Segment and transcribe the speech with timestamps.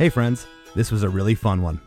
[0.00, 1.78] Hey friends, this was a really fun one.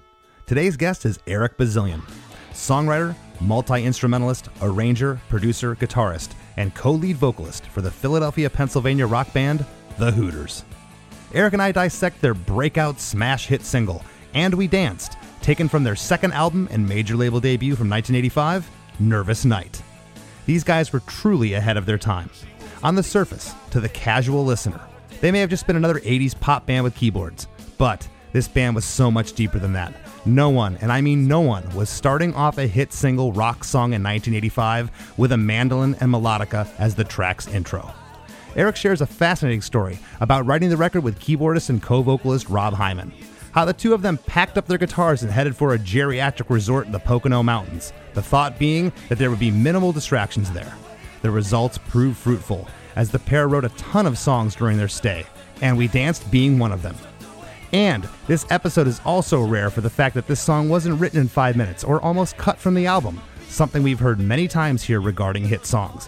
[0.45, 2.03] Today's guest is Eric Bazilian,
[2.51, 9.33] songwriter, multi instrumentalist, arranger, producer, guitarist, and co lead vocalist for the Philadelphia, Pennsylvania rock
[9.33, 9.65] band,
[9.97, 10.63] The Hooters.
[11.33, 14.05] Eric and I dissect their breakout smash hit single,
[14.35, 19.43] And We Danced, taken from their second album and major label debut from 1985, Nervous
[19.43, 19.81] Night.
[20.45, 22.29] These guys were truly ahead of their time.
[22.83, 24.81] On the surface, to the casual listener,
[25.19, 28.85] they may have just been another 80s pop band with keyboards, but this band was
[28.85, 29.93] so much deeper than that.
[30.25, 33.93] No one, and I mean no one, was starting off a hit single rock song
[33.93, 37.93] in 1985 with a mandolin and melodica as the track's intro.
[38.55, 42.73] Eric shares a fascinating story about writing the record with keyboardist and co vocalist Rob
[42.73, 43.11] Hyman.
[43.51, 46.87] How the two of them packed up their guitars and headed for a geriatric resort
[46.87, 50.73] in the Pocono Mountains, the thought being that there would be minimal distractions there.
[51.21, 55.25] The results proved fruitful, as the pair wrote a ton of songs during their stay,
[55.61, 56.95] and We Danced being one of them.
[57.73, 61.27] And this episode is also rare for the fact that this song wasn't written in
[61.27, 65.43] five minutes or almost cut from the album, something we've heard many times here regarding
[65.43, 66.07] hit songs.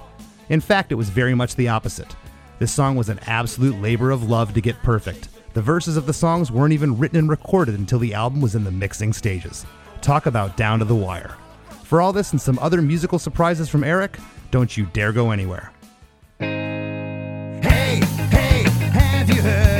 [0.50, 2.16] In fact, it was very much the opposite.
[2.60, 5.30] This song was an absolute labor of love to get perfect.
[5.56, 8.64] The verses of the songs weren't even written and recorded until the album was in
[8.64, 9.66] the mixing stages.
[10.02, 11.36] Talk about down to the wire.
[11.84, 14.20] For all this and some other musical surprises from Eric,
[14.52, 15.72] don't you dare go anywhere.
[16.40, 19.75] Hey, hey, have you heard?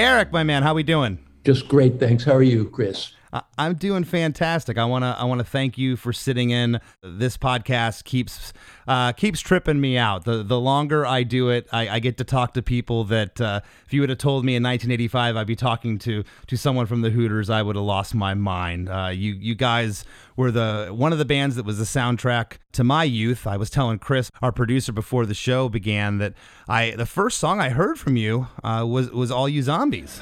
[0.00, 1.18] Eric, my man, how we doing?
[1.44, 2.24] Just great, thanks.
[2.24, 3.12] How are you, Chris?
[3.34, 4.78] I- I'm doing fantastic.
[4.78, 6.80] I wanna I wanna thank you for sitting in.
[7.02, 8.54] This podcast keeps
[8.90, 10.24] uh, keeps tripping me out.
[10.24, 13.60] The the longer I do it, I, I get to talk to people that uh,
[13.86, 17.02] if you would have told me in 1985 I'd be talking to to someone from
[17.02, 18.88] the Hooters, I would have lost my mind.
[18.88, 22.82] Uh, you you guys were the one of the bands that was the soundtrack to
[22.82, 23.46] my youth.
[23.46, 26.34] I was telling Chris, our producer, before the show began, that
[26.68, 30.20] I the first song I heard from you uh, was was All You Zombies.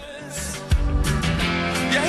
[1.90, 2.08] Yeah,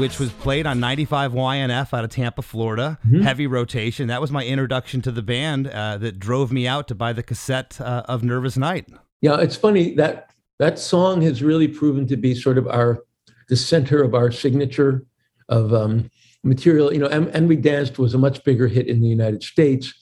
[0.00, 2.98] which was played on 95 YNF out of Tampa, Florida.
[3.06, 3.20] Mm-hmm.
[3.20, 4.08] Heavy rotation.
[4.08, 7.22] That was my introduction to the band uh, that drove me out to buy the
[7.22, 8.88] cassette uh, of Nervous Night.
[9.20, 13.04] Yeah, it's funny that that song has really proven to be sort of our
[13.50, 15.04] the center of our signature
[15.50, 16.10] of um,
[16.44, 16.94] material.
[16.94, 19.92] You know, and, and we danced was a much bigger hit in the United States.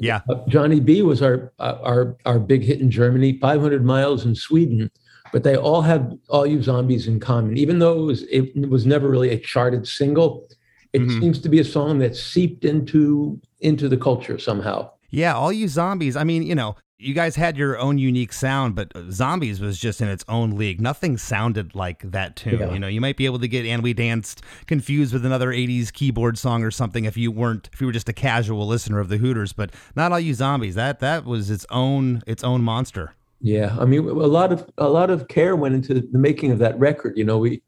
[0.00, 0.22] Yeah.
[0.30, 3.38] Uh, Johnny B was our uh, our our big hit in Germany.
[3.38, 4.90] 500 miles in Sweden.
[5.32, 7.56] But they all have all you zombies in common.
[7.56, 10.46] Even though it was it was never really a charted single,
[10.92, 11.20] it Mhm.
[11.20, 14.90] seems to be a song that seeped into into the culture somehow.
[15.10, 16.16] Yeah, all you zombies.
[16.16, 20.00] I mean, you know, you guys had your own unique sound, but Zombies was just
[20.00, 20.80] in its own league.
[20.80, 22.60] Nothing sounded like that tune.
[22.60, 22.72] Yeah.
[22.72, 25.90] You know, you might be able to get "And We Danced" confused with another '80s
[25.90, 29.08] keyboard song or something if you weren't if you were just a casual listener of
[29.08, 29.52] the Hooters.
[29.52, 30.74] But not all you zombies.
[30.76, 33.14] That that was its own its own monster.
[33.42, 36.60] Yeah, I mean, a lot of a lot of care went into the making of
[36.60, 37.18] that record.
[37.18, 37.62] You know, we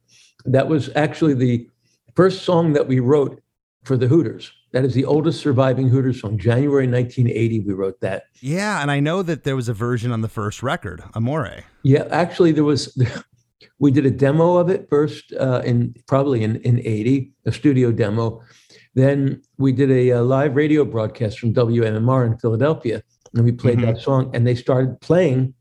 [0.44, 1.68] that was actually the
[2.14, 3.42] first song that we wrote
[3.82, 4.52] for the Hooters.
[4.72, 6.38] That is the oldest surviving Hooters song.
[6.38, 8.24] January 1980, we wrote that.
[8.40, 11.64] Yeah, and I know that there was a version on the first record, Amore.
[11.82, 12.96] Yeah, actually, there was.
[13.80, 17.92] We did a demo of it first uh, in probably in, in 80, a studio
[17.92, 18.40] demo.
[18.94, 23.02] Then we did a, a live radio broadcast from WMMR in Philadelphia,
[23.34, 24.30] and we played that song.
[24.34, 25.54] And they started playing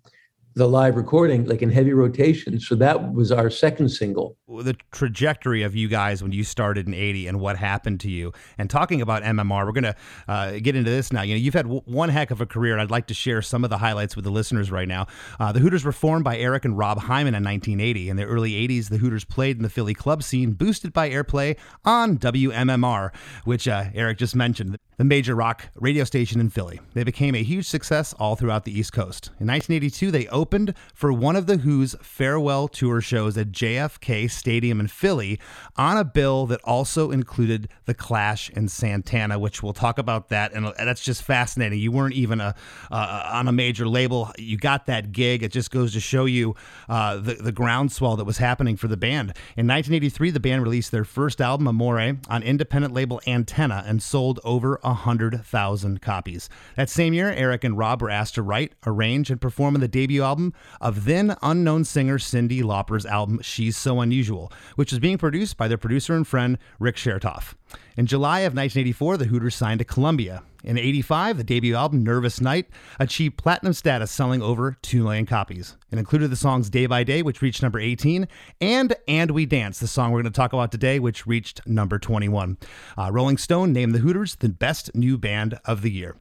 [0.55, 2.59] the live recording like in heavy rotation.
[2.59, 4.37] So that was our second single.
[4.47, 8.31] the trajectory of you guys when you started in 80 and what happened to you.
[8.57, 9.95] And talking about mmr we're going to
[10.27, 11.21] uh, get into this now.
[11.23, 13.41] You know you've had w- one heck of a career and i'd like to share
[13.41, 15.07] some of the highlights with the listeners right now.
[15.39, 18.51] Uh, the hooters were formed by eric and rob hyman in 1980 in the early
[18.67, 23.11] 80s the hooters played in the philly club scene boosted by airplay on wmmr
[23.45, 26.79] which uh, eric just mentioned the major rock radio station in Philly.
[26.93, 29.27] They became a huge success all throughout the East Coast.
[29.39, 34.79] In 1982, they opened for one of the Who's farewell tour shows at JFK Stadium
[34.79, 35.39] in Philly
[35.75, 40.53] on a bill that also included The Clash and Santana, which we'll talk about that.
[40.53, 41.79] And that's just fascinating.
[41.79, 42.55] You weren't even a,
[42.91, 44.31] uh, on a major label.
[44.37, 45.43] You got that gig.
[45.43, 46.55] It just goes to show you
[46.89, 49.29] uh, the, the groundswell that was happening for the band.
[49.57, 54.39] In 1983, the band released their first album, Amore, on independent label Antenna and sold
[54.43, 56.49] over 100,000 copies.
[56.75, 59.87] That same year, Eric and Rob were asked to write, arrange, and perform on the
[59.87, 65.17] debut album of then unknown singer Cyndi Lauper's album She's So Unusual, which was being
[65.17, 67.55] produced by their producer and friend Rick Chertoff.
[67.95, 70.43] In July of 1984, the Hooters signed to Columbia.
[70.63, 72.67] In 85, the debut album Nervous Night
[72.97, 75.75] achieved platinum status, selling over 2 million copies.
[75.91, 78.27] It included the songs Day by Day, which reached number 18,
[78.61, 81.99] and And We Dance, the song we're going to talk about today, which reached number
[81.99, 82.57] 21.
[82.97, 86.15] Uh, Rolling Stone named the Hooters the best new band of the year.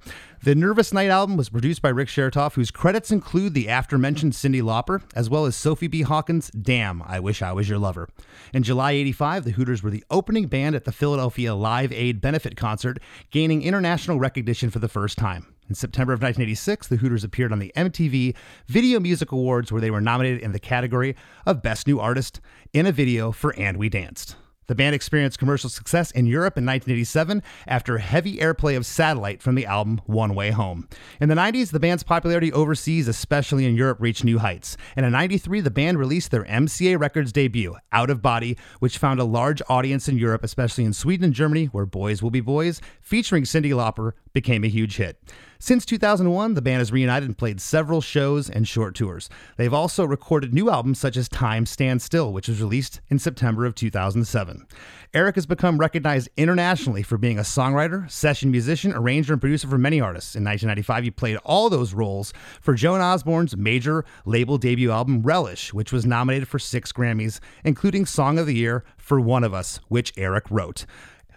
[0.45, 4.61] The Nervous Night album was produced by Rick Chertoff, whose credits include the aforementioned Cyndi
[4.61, 6.03] Lauper, as well as Sophie B.
[6.03, 8.09] Hawkins' Damn, I Wish I Was Your Lover.
[8.53, 12.57] In July 85, the Hooters were the opening band at the Philadelphia Live Aid benefit
[12.57, 12.99] concert,
[13.31, 15.47] gaining international recognition for the first time.
[15.69, 18.35] In September of 1986, the Hooters appeared on the MTV
[18.67, 21.15] Video Music Awards, where they were nominated in the category
[21.47, 22.41] of Best New Artist
[22.73, 24.35] in a Video for And We Danced.
[24.69, 29.55] The band experienced commercial success in Europe in 1987 after heavy airplay of Satellite from
[29.55, 30.89] the album One Way Home.
[31.21, 34.77] In the 90s, the band's popularity overseas, especially in Europe, reached new heights.
[34.95, 39.19] And in 93, the band released their MCA Records debut, Out of Body, which found
[39.19, 42.81] a large audience in Europe, especially in Sweden and Germany, where Boys Will Be Boys,
[43.01, 45.19] featuring Cyndi Lauper, became a huge hit.
[45.65, 49.31] Since 2001, the band has reunited and played several shows and short tours.
[49.57, 53.65] They've also recorded new albums such as Time Stand Still, which was released in September
[53.65, 54.67] of 2007.
[55.15, 59.79] Eric has become recognized internationally for being a songwriter, session musician, arranger, and producer for
[59.79, 60.35] many artists.
[60.35, 65.73] In 1995, he played all those roles for Joan Osborne's major label debut album, Relish,
[65.73, 69.79] which was nominated for six Grammys, including Song of the Year for One of Us,
[69.87, 70.87] which Eric wrote.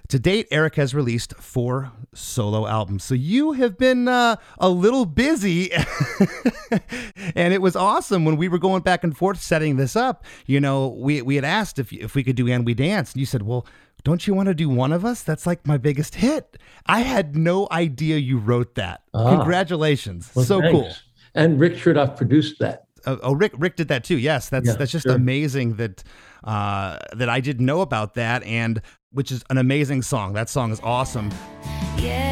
[0.09, 3.03] To date, Eric has released four solo albums.
[3.03, 5.71] So you have been uh, a little busy.
[7.35, 10.23] and it was awesome when we were going back and forth setting this up.
[10.45, 13.13] You know, we, we had asked if, if we could do And We Dance.
[13.13, 13.65] And you said, well,
[14.03, 15.23] don't you want to do one of us?
[15.23, 16.57] That's like my biggest hit.
[16.85, 19.01] I had no idea you wrote that.
[19.13, 19.35] Ah.
[19.35, 20.31] Congratulations.
[20.35, 20.71] Well, so thanks.
[20.71, 20.91] cool.
[21.33, 22.85] And Rick Chertoff produced that.
[23.05, 24.17] Uh, oh, Rick, Rick did that too.
[24.17, 25.15] Yes, that's Yeah, that's just sure.
[25.15, 26.03] amazing that
[26.43, 28.81] uh, that I didn't know about that, and
[29.15, 30.33] which is an amazing song.
[30.33, 31.31] That song is awesome.
[31.97, 32.24] Yeah,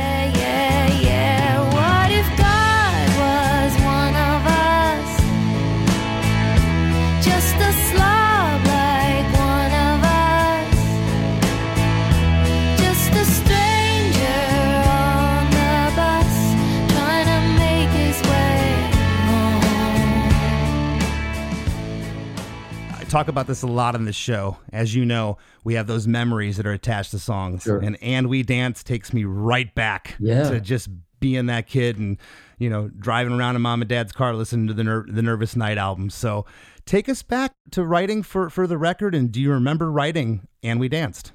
[23.14, 24.58] talk about this a lot in this show.
[24.72, 27.78] As you know, we have those memories that are attached to songs, Sure.
[27.80, 30.50] and "And We Dance" takes me right back Yeah.
[30.50, 30.90] to just
[31.20, 32.18] being that kid and
[32.58, 35.56] you know driving around in mom and dad's car listening to the Ner- the Nervous
[35.56, 36.10] Night album.
[36.10, 36.46] So
[36.86, 40.80] take us back to writing for for the record, and do you remember writing "And
[40.80, 41.32] We Danced"?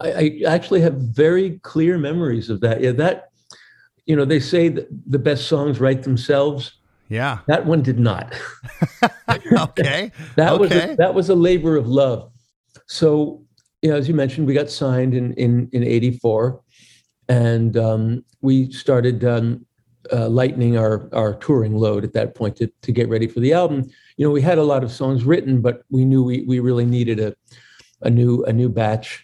[0.00, 2.80] I, I actually have very clear memories of that.
[2.82, 3.30] Yeah, that,
[4.06, 6.74] you know, they say that the best songs write themselves.
[7.12, 7.40] Yeah.
[7.46, 8.34] That one did not.
[9.52, 10.10] okay.
[10.36, 10.92] That was okay.
[10.92, 12.32] a, that was a labor of love.
[12.86, 13.42] So,
[13.82, 16.62] you know, as you mentioned, we got signed in in in '84,
[17.28, 19.66] and um, we started um,
[20.10, 23.52] uh, lightening our our touring load at that point to to get ready for the
[23.52, 23.84] album.
[24.16, 26.86] You know, we had a lot of songs written, but we knew we we really
[26.86, 27.34] needed a
[28.00, 29.22] a new a new batch.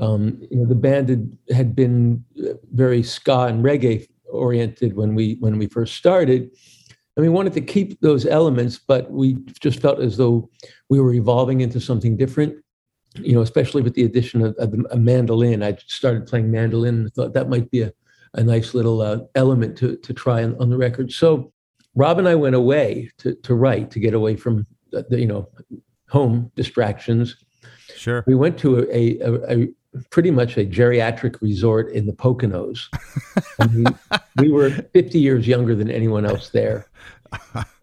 [0.00, 2.24] Um, you know, the band had, had been
[2.72, 6.50] very ska and reggae oriented when we when we first started,
[7.18, 10.48] and we wanted to keep those elements, but we just felt as though
[10.88, 12.54] we were evolving into something different.
[13.22, 15.62] you know, especially with the addition of, of a mandolin.
[15.62, 17.92] I started playing mandolin and thought that might be a,
[18.34, 21.12] a nice little uh, element to, to try on, on the record.
[21.12, 21.52] So
[21.94, 25.26] Rob and I went away to, to write, to get away from, the, the, you
[25.26, 25.48] know,
[26.08, 27.36] home distractions.
[27.96, 28.24] Sure.
[28.26, 29.68] We went to a, a, a
[30.10, 32.88] pretty much a geriatric resort in the Poconos.
[33.58, 33.84] and we,
[34.46, 36.88] we were 50 years younger than anyone else there,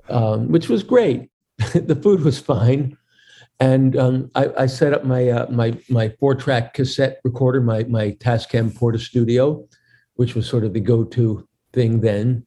[0.09, 1.29] um, which was great.
[1.73, 2.97] the food was fine.
[3.59, 7.85] And um, I, I set up my uh, my my four track cassette recorder, my
[7.85, 9.65] my Tascam Portastudio,
[10.15, 12.45] which was sort of the go to thing then,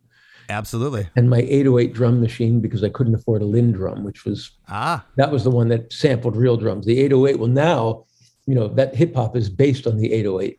[0.51, 1.09] Absolutely.
[1.17, 5.33] and my 808 drum machine because I couldn't afford a LinnDrum, which was Ah, that
[5.33, 6.85] was the one that sampled real drums.
[6.85, 7.39] The 808.
[7.39, 8.05] Well, now,
[8.49, 10.59] you know that hip hop is based on the 808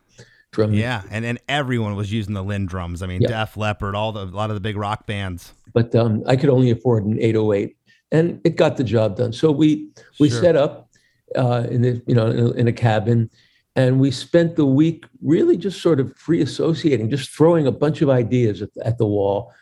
[0.52, 0.72] drum.
[0.72, 1.02] yeah.
[1.10, 3.02] And and everyone was using the LinnDrums.
[3.02, 3.28] I mean, Yeah.
[3.28, 5.52] Def Leppard, all the a lot of the big rock bands.
[5.72, 7.76] but um, I could only afford an 808,
[8.12, 9.32] and it got the job done.
[9.32, 9.88] So we
[10.20, 10.40] we Sure.
[10.40, 10.88] set up
[11.36, 13.28] uh, in the you know in a, in a cabin,
[13.76, 18.02] and we spent the week really just sort of free associating, just throwing a bunch
[18.02, 19.52] of ideas at, at the wall,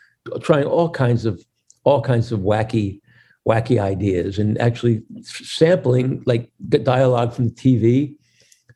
[0.41, 1.43] trying all kinds of
[1.83, 3.01] all kinds of wacky
[3.47, 8.15] wacky ideas, and actually sampling like the dialogue from the TV,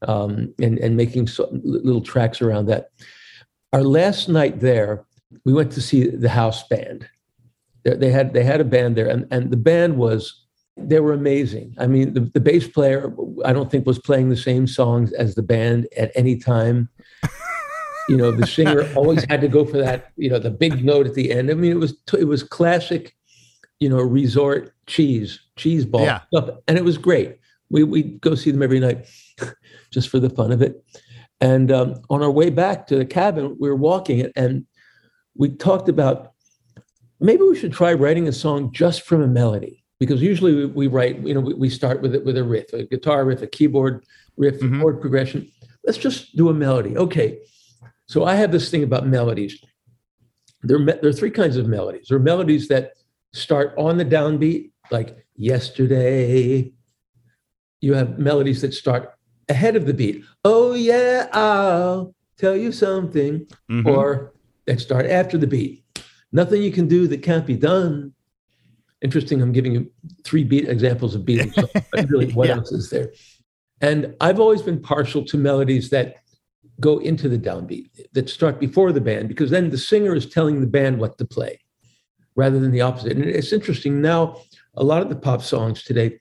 [0.07, 2.89] um, and and making so, little tracks around that.
[3.71, 5.05] Our last night there,
[5.45, 7.07] we went to see the house band.
[7.83, 10.45] They, had they had a band there, and, and the band was
[10.77, 11.75] they were amazing.
[11.77, 13.13] I mean, the, the bass player
[13.45, 16.89] I don't think was playing the same songs as the band at any time.
[18.09, 21.07] You know, the singer always had to go for that, you know, the big note
[21.07, 21.49] at the end.
[21.49, 23.15] I mean, it was it was classic,
[23.79, 26.19] you know, resort cheese, cheese ball Yeah.
[26.27, 27.37] stuff, and it was great.
[27.73, 29.07] We we go see them every night,
[29.91, 30.81] just for the fun of it.
[31.41, 34.65] And um, on our way back to the cabin, we were walking it, and
[35.35, 36.31] we talked about
[37.19, 40.87] maybe we should try writing a song just from a melody because usually we, we
[40.87, 43.47] write, you know, we, we start with it with a riff, a guitar riff, a
[43.47, 44.05] keyboard
[44.37, 44.79] riff, a Mhm.
[44.81, 45.49] chord progression.
[45.85, 46.95] Let's just do a melody.
[46.95, 47.39] Okay.
[48.07, 49.59] So I have this thing about melodies.
[50.61, 52.05] There, are there are three kinds of melodies.
[52.07, 52.91] There are melodies that
[53.33, 56.71] start on the downbeat, like yesterday.
[57.83, 59.11] You have melodies that start
[59.49, 60.23] ahead of the beat.
[60.45, 63.85] Oh yeah, I'll tell you something Mhm.
[63.85, 64.31] or
[64.67, 65.83] that start after the beat.
[66.31, 68.13] Nothing you can do that can't be done.
[69.01, 69.91] Interesting, I'm giving you
[70.23, 71.53] three beat examples of Beatles.
[71.59, 71.67] So
[72.07, 72.55] really, what Yeah.
[72.55, 73.11] else is there?
[73.81, 76.15] And I've always been partial to melodies that
[76.79, 80.61] go into the downbeat, that start before the band, because then the singer is telling
[80.61, 81.59] the band what to play
[82.37, 83.11] rather than the opposite.
[83.17, 84.37] And it's interesting now,
[84.75, 86.19] a lot of the pop songs today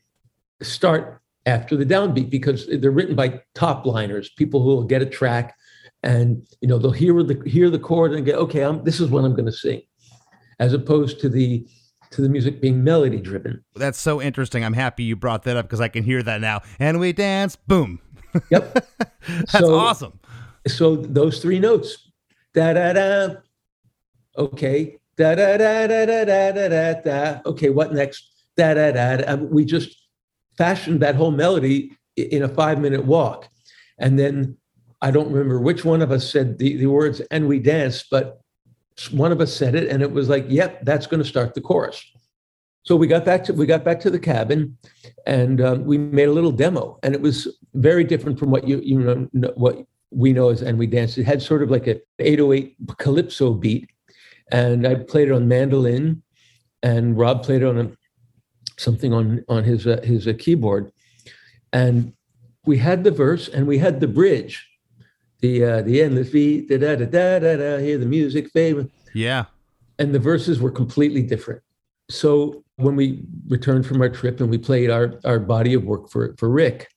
[0.60, 5.06] start after the downbeat because they're written by top liners, people who will get a
[5.06, 5.54] track
[6.04, 9.08] and you know they'll hear the hear the chord and get okay, I'm, this is
[9.10, 9.82] what I'm going to sing,
[10.58, 11.66] as opposed to the
[12.10, 13.64] to the music being melody driven.
[13.74, 14.64] That's so interesting.
[14.64, 16.60] I'm happy you brought that up because I can hear that now.
[16.78, 18.00] And we dance, boom.
[18.50, 18.86] Yep.
[19.28, 20.18] That's So- awesome.
[20.66, 22.10] so those three notes,
[22.54, 23.28] da da da,
[24.36, 27.40] okay, da da da da da da da da da.
[27.46, 28.28] Okay, what next?
[28.56, 29.16] Da da da.
[29.16, 29.34] da.
[29.36, 29.96] We just
[30.56, 33.48] fashioned that whole melody in a five minute walk,
[33.98, 34.56] and then
[35.00, 38.40] I don't remember which one of us said the, the words "and we danced," but
[39.10, 41.60] one of us said it, and it was like, "Yep, that's going to start the
[41.60, 42.04] chorus."
[42.84, 44.76] So we got back to we got back to the cabin,
[45.26, 48.80] and um, we made a little demo, and it was very different from what you
[48.82, 51.16] you know what we know as and we danced.
[51.18, 53.88] It had sort of like a 808 calypso beat,
[54.50, 56.22] and I played it on mandolin,
[56.82, 57.90] and Rob played it on a,
[58.82, 60.92] something on on his uh, his uh, keyboard,
[61.72, 62.12] and
[62.66, 64.68] we had the verse and we had the bridge,
[65.40, 67.78] the uh, the endless beat, da da da da da da.
[67.78, 69.44] Hear the music fade Yeah.
[69.98, 71.62] and the verses were completely different.
[72.08, 76.10] So when we returned from our trip and we played our our body of work
[76.10, 76.88] for for Rick,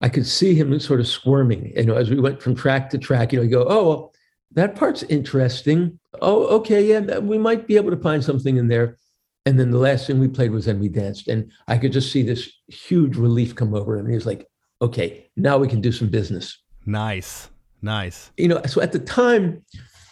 [0.00, 1.72] I could see him sort of squirming.
[1.76, 4.12] You know, as we went from track to track, you know, you go, oh, well,
[4.52, 5.98] that part's interesting.
[6.22, 8.96] Oh, okay, yeah, we might be able to find something in there.
[9.46, 12.12] And then the last thing we played was Then We Danced," and I could just
[12.12, 14.06] see this huge relief come over him.
[14.06, 14.48] And he was like,
[14.82, 17.48] "Okay, now we can do some business." Nice.
[17.82, 18.32] Nice.
[18.36, 19.62] you know, so at the time,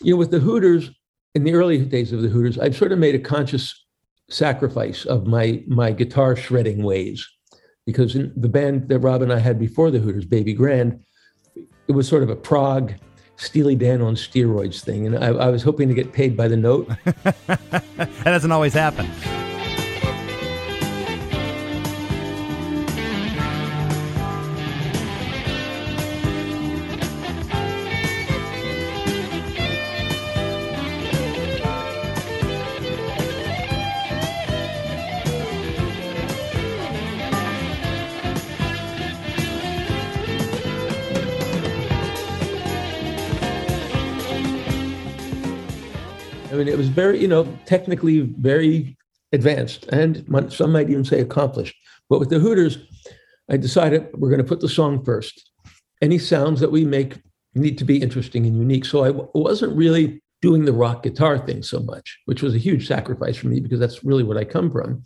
[0.00, 0.90] you know, with the Hooters,
[1.34, 3.74] in the early days of the Hooters, I've sort of made a conscious
[4.28, 7.26] sacrifice of my my guitar shredding ways,
[7.86, 11.00] because in the band that Rob and I had before the Hooters, Baby Grand,
[11.88, 12.92] it was sort of a prog
[13.36, 16.56] Steely Dan on steroids thing, and I, I was hoping to get paid by the
[16.56, 16.88] note.
[18.24, 19.06] That doesn't always happen.
[47.14, 48.96] You know, technically very
[49.32, 51.74] advanced, and some might even say accomplished.
[52.08, 52.78] But with the Hooters,
[53.50, 55.50] I decided we're going to put the song first.
[56.00, 57.18] Any sounds that we make
[57.54, 58.84] need to be interesting and unique.
[58.84, 62.58] So I w- wasn't really doing the rock guitar thing so much, which was a
[62.58, 65.02] huge sacrifice for me because that's really what I come from.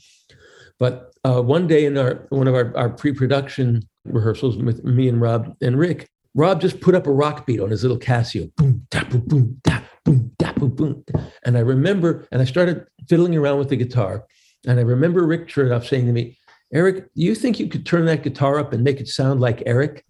[0.79, 5.21] But uh, one day in our one of our, our pre-production rehearsals with me and
[5.21, 8.87] Rob and Rick, Rob just put up a rock beat on his little Casio, boom,
[8.91, 9.78] da, boom, boom, da,
[10.09, 11.05] boom, da, boom, boom.
[11.45, 14.25] And I remember, and I started fiddling around with the guitar,
[14.67, 16.39] and I remember Rick Chertoff saying to me,
[16.73, 19.63] "Eric, do you think you could turn that guitar up and make it sound like
[19.67, 20.05] Eric?"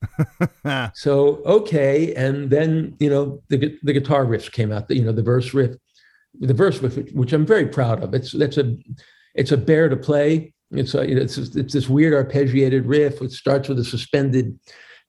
[0.94, 5.12] so okay, and then you know the the guitar riffs came out, the, you know
[5.12, 5.76] the verse riff,
[6.40, 8.14] the verse riff, which I'm very proud of.
[8.14, 8.76] It's that's a
[9.34, 10.54] it's a bear to play.
[10.70, 13.22] It's a, you know, it's just- it's this weird arpeggiated riff.
[13.22, 14.58] It starts with a suspended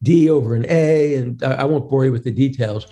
[0.02, 2.86] D over an A, and I, I won't bore you with the details.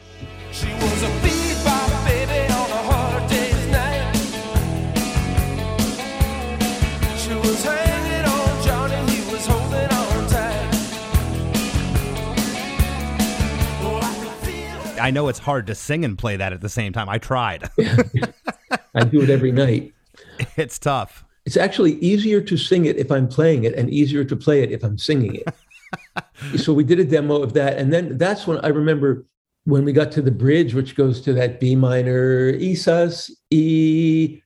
[15.08, 17.08] I know it's hard to sing and play that at the same time.
[17.08, 17.70] I tried.
[18.94, 19.94] I do it every night.
[20.58, 21.24] it's tough.
[21.46, 24.70] It's actually easier to sing it if I'm playing it, and easier to play it
[24.70, 26.58] if I'm singing it.
[26.58, 29.24] so we did a demo of that, and then that's when I remember
[29.64, 34.42] when we got to the bridge, which goes to that B minor, E sus, E,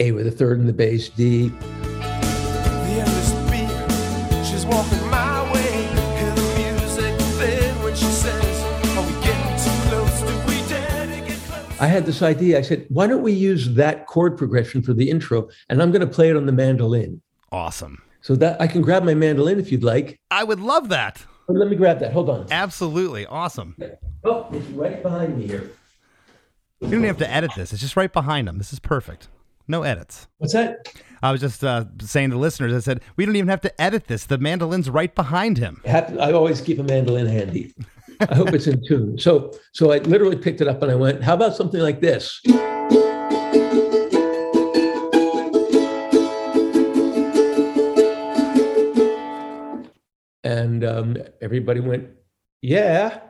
[0.00, 1.52] A with a third in the bass, D.
[11.80, 12.58] I had this idea.
[12.58, 16.02] I said, why don't we use that chord progression for the intro, and I'm going
[16.02, 17.20] to play it on the mandolin.
[17.50, 18.02] Awesome.
[18.20, 20.20] So that I can grab my mandolin if you'd like.
[20.30, 21.24] I would love that.
[21.48, 22.12] Let me grab that.
[22.12, 22.46] Hold on.
[22.50, 23.26] Absolutely.
[23.26, 23.76] Awesome.
[24.24, 25.72] Oh, it's right behind me here.
[26.80, 27.72] You don't even have to edit this.
[27.72, 28.58] It's just right behind him.
[28.58, 29.28] This is perfect.
[29.66, 30.28] No edits.
[30.38, 30.92] What's that?
[31.22, 34.06] I was just uh, saying to listeners, I said, we don't even have to edit
[34.06, 34.26] this.
[34.26, 35.80] The mandolin's right behind him.
[35.86, 37.74] I always keep a mandolin handy.
[38.28, 39.18] I hope it's in tune.
[39.18, 42.40] So, so I literally picked it up and I went, "How about something like this?"
[50.42, 52.08] And um, everybody went,
[52.62, 53.20] "Yeah."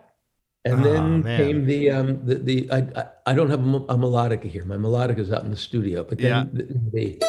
[0.65, 1.39] And Aw, then man.
[1.39, 4.65] came the um, the the I, I I don't have a, a melodica here.
[4.65, 6.45] My melodica is out in the studio, but then Yeah.
[6.53, 7.23] the, the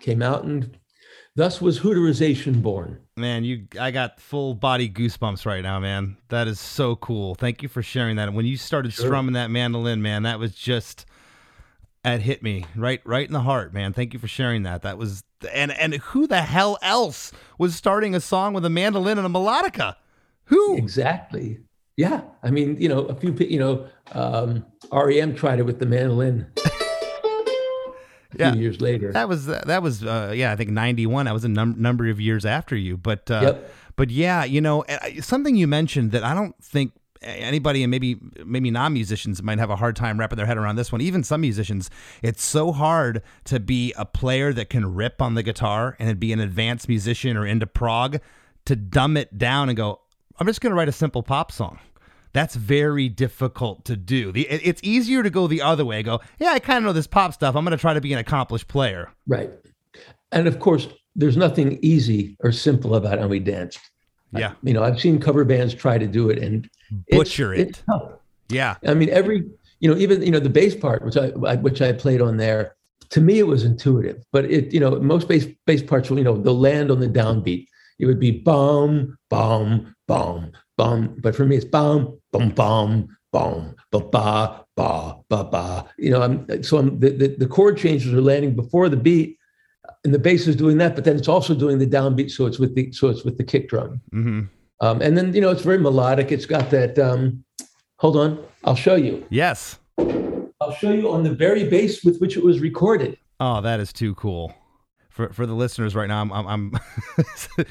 [0.00, 0.78] came out and
[1.38, 2.98] thus was hooterization born.
[3.16, 6.16] Man, you I got full body goosebumps right now, man.
[6.30, 7.36] That is so cool.
[7.36, 8.32] Thank you for sharing that.
[8.32, 11.06] When you started strumming that mandolin, man, that was just
[12.02, 13.92] that hit me right right in the heart, man.
[13.92, 14.82] Thank you for sharing that.
[14.82, 15.22] That was
[15.54, 19.30] and and who the hell else was starting a song with a mandolin and a
[19.30, 19.94] melodica?
[20.46, 20.76] Who?
[20.76, 21.60] Exactly.
[21.96, 22.22] Yeah.
[22.42, 26.46] I mean, you know, a few, you know, um, REM tried it with the mandolin
[28.38, 28.54] Yeah.
[28.54, 29.12] years later.
[29.12, 31.26] That was that was uh, yeah, I think 91.
[31.26, 33.70] That was a num- number of years after you, but uh, Yep.
[33.96, 34.84] but yeah, you know,
[35.20, 39.76] something you mentioned that I don't think anybody and maybe maybe non-musicians might have a
[39.76, 41.00] hard time wrapping their head around this one.
[41.00, 41.90] Even some musicians,
[42.22, 46.32] it's so hard to be a player that can rip on the guitar and be
[46.32, 48.18] an advanced musician or into prog
[48.66, 50.00] to dumb it down and go,
[50.38, 51.78] I'm just going to write a simple pop song.
[52.32, 54.32] That's very difficult to do.
[54.32, 56.02] The, it's easier to go the other way.
[56.02, 57.56] Go, yeah, I kind of know this pop stuff.
[57.56, 59.10] I'm going to try to be an accomplished player.
[59.26, 59.50] Right.
[60.32, 63.78] And of course, there's nothing easy or simple about how we dance.
[64.32, 66.66] Yeah, You know, I've seen cover bands try to do it and
[67.06, 67.68] it's- Butcher it.
[67.68, 67.82] it's
[68.50, 69.44] yeah, I mean, every
[69.80, 72.36] you know, even you know, the bass part, which I, I which I played on
[72.36, 72.76] there,
[73.10, 74.22] to me it was intuitive.
[74.32, 77.08] But it, you know, most bass bass parts, will, you know, they'll land on the
[77.08, 77.66] downbeat.
[77.98, 81.16] It would be bum, bum, bum, bum.
[81.20, 85.86] But for me, it's bum, bum, bum, bum, ba ba ba ba ba.
[85.98, 89.38] You know, I'm so I'm the, the the chord changes are landing before the beat,
[90.04, 90.94] and the bass is doing that.
[90.94, 93.44] But then it's also doing the downbeat, so it's with the so it's with the
[93.44, 94.00] kick drum.
[94.12, 94.42] hmm
[94.80, 96.30] Um, and then you know, it's very melodic.
[96.32, 96.98] It's got that.
[96.98, 97.44] Um,
[97.98, 99.26] hold on, I'll show you.
[99.30, 99.78] yes.
[100.60, 103.16] I'll show you on the very bass with which it was recorded.
[103.38, 104.52] Oh, that is too cool.
[105.18, 106.72] For, for the listeners right now, I'm, I'm, I'm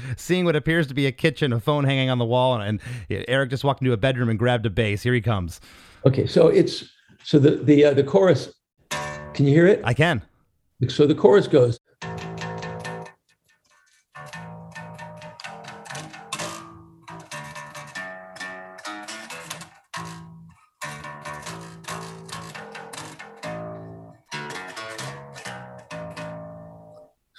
[0.18, 3.26] seeing what appears to be a kitchen, a phone hanging on the wall, and, and
[3.30, 5.02] Eric just walked into a bedroom and grabbed a bass.
[5.02, 5.62] Here he comes.
[6.06, 6.84] Okay, so it's
[7.24, 8.54] so the the uh, the chorus.
[9.34, 9.80] Can you hear it?
[9.86, 10.24] I can.
[10.90, 11.80] So the chorus goes.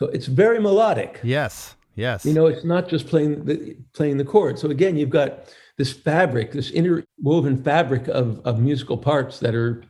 [0.09, 1.21] It's very melodic.
[1.23, 1.75] Yes.
[1.94, 2.25] Yes.
[2.25, 4.59] You know, it's not just playing the playing the chord.
[4.59, 9.83] So again, you've got this fabric, this interwoven fabric of of musical parts that are,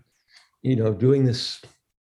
[0.62, 1.61] you know, doing this,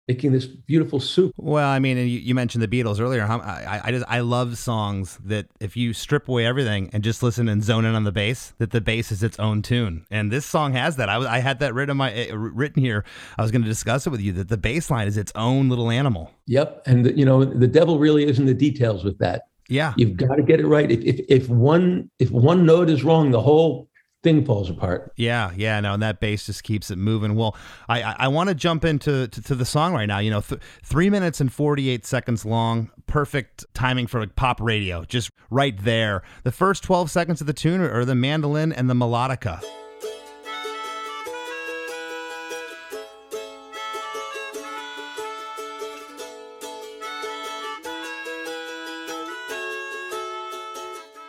[0.09, 1.31] making this beautiful soup.
[1.37, 3.23] Well, I mean, you, you mentioned the Beatles earlier.
[3.23, 7.47] I, I- just I love songs that if you strip away everything and just listen
[7.47, 10.05] and zone in on the bass, that the bass is its own tune.
[10.09, 11.09] And this song has that.
[11.09, 13.05] I was I had that written my uh, written here.
[13.37, 15.69] I was going to discuss it with you that the bass line is its own
[15.69, 16.31] little animal.
[16.47, 19.43] Yep, and you know, the devil really is in the details with that.
[19.69, 19.93] Yeah.
[19.97, 20.89] You've got to get it right.
[20.89, 23.88] If if if one if one note is wrong, the whole
[24.21, 25.13] thing falls apart.
[25.15, 27.35] Yeah, yeah, no, and that bass just keeps it moving.
[27.35, 27.55] Well,
[27.87, 30.19] I I, I want to jump into to, to the song right now.
[30.19, 34.59] You know, th- three minutes and forty eight seconds long, perfect timing for like pop
[34.61, 36.23] radio, just right there.
[36.43, 39.63] The first twelve seconds of the tune are the mandolin and the melodica.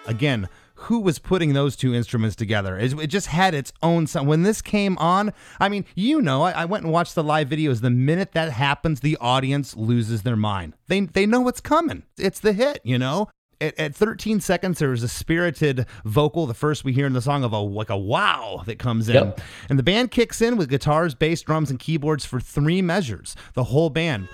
[0.07, 0.49] Again,
[0.91, 2.77] who was putting those two instruments together?
[2.77, 4.27] It, it just had its own sound.
[4.27, 7.49] When this came on, I mean, you know, I, I went and watched the live
[7.49, 7.81] videos.
[7.81, 10.75] The minute that happens, the audience loses their mind.
[10.89, 12.03] They they know what's coming.
[12.19, 13.29] It's the hit, you know.
[13.61, 17.21] At, at 13 seconds, there was a spirited vocal, the first we hear in the
[17.23, 19.41] song of a like a wow that comes in, Yep.
[19.69, 23.37] and the band kicks in with guitars, bass, drums, and keyboards for three measures.
[23.55, 24.29] The whole band.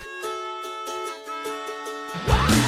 [2.48, 2.65] She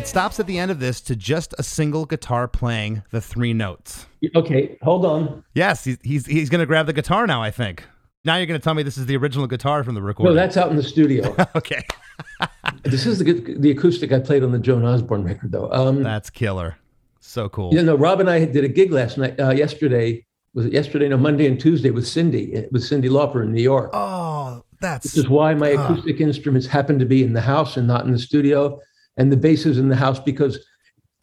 [0.00, 3.52] it stops at the end of this to just a single guitar playing the three
[3.52, 4.06] notes.
[4.34, 5.44] Okay, hold on.
[5.52, 7.42] Yes, he's he's, he's going to grab the guitar now.
[7.42, 7.84] I think.
[8.24, 10.34] Now you're going to tell me this is the original guitar from the recording.
[10.34, 11.34] No, that's out in the studio.
[11.54, 11.82] okay.
[12.82, 15.70] this is the the acoustic I played on the Joan Osborne record, though.
[15.70, 16.78] Um, That's killer.
[17.20, 17.72] So cool.
[17.74, 20.24] you know, Rob and I did a gig last night, uh, yesterday.
[20.54, 21.08] Was it yesterday?
[21.08, 23.90] No, Monday and Tuesday with Cyndi, with Cyndi Lauper in New York.
[23.92, 27.86] Oh, that's This is why my acoustic instruments happen to be in the house and
[27.86, 28.80] not in the studio,
[29.20, 30.58] and the bass is in the house because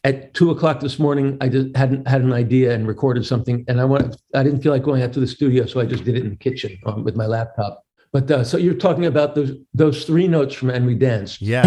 [0.04, 3.80] at two o'clock this morning I just hadn't had an idea and recorded something, and
[3.80, 6.16] I want I didn't feel like going out to the studio, so I just did
[6.16, 7.84] it in the kitchen um, with my laptop.
[8.12, 11.66] But uh, so you're talking about those those three notes from "And We Danced." yes.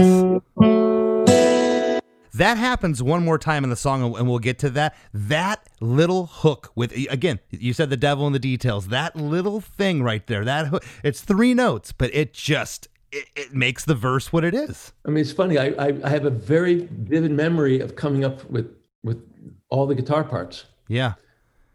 [2.34, 4.96] That happens one more time in the song, and we'll get to that.
[5.13, 8.88] That little hook with again, you said the devil in the details.
[8.88, 10.46] That little thing right there.
[10.46, 14.93] That it's three notes, but it just it, it makes the verse what it is.
[15.06, 15.58] I mean, it's funny.
[15.58, 19.21] I, I I have a very vivid memory of coming up with with
[19.69, 21.13] all the guitar parts Yeah.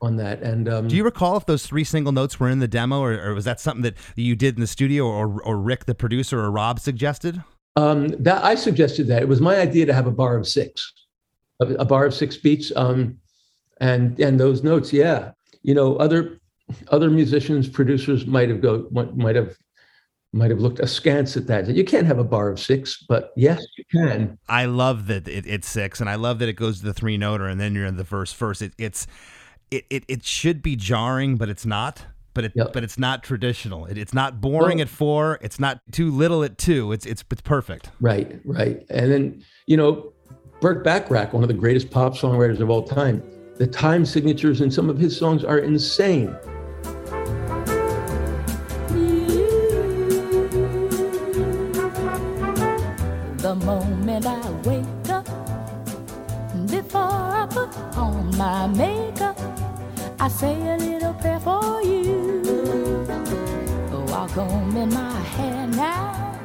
[0.02, 2.68] on that, and um, Do you recall if those three single notes were in the
[2.68, 5.86] demo, or, or was that something that you did in the studio, or, or Rick,
[5.86, 7.42] the producer, or Rob suggested?
[7.76, 10.92] Um, that I suggested that it was my idea to have a bar of six,
[11.60, 13.18] a, a bar of six beats, um,
[13.80, 14.92] and and those notes.
[14.92, 16.38] Yeah, you know, other
[16.88, 19.56] other musicians, producers might have go might have
[20.36, 21.66] might have looked askance at that.
[21.68, 24.38] You can't have a bar of six, but yes, you can.
[24.48, 27.18] I love that it, it's six, and I love that it goes to the three
[27.18, 28.62] noter, and then you're in the verse first.
[28.62, 29.06] It, it's
[29.70, 32.04] it, it it should be jarring, but it's not.
[32.34, 32.74] But it Yep.
[32.74, 33.86] but it's not traditional.
[33.86, 35.38] It, it's not boring at four.
[35.40, 36.92] It's not too little at two.
[36.92, 37.90] It's it's it's perfect.
[38.00, 38.84] Right, right.
[38.90, 40.12] And then you know,
[40.60, 43.22] Burt Bacharach, one of the greatest pop songwriters of all time.
[43.56, 46.36] The time signatures in some of his songs are insane.
[53.46, 55.24] the moment I wake up.
[56.68, 59.38] Before I put on my makeup,
[60.18, 62.42] I say a little prayer for you.
[64.08, 66.40] Walk home in my hair now.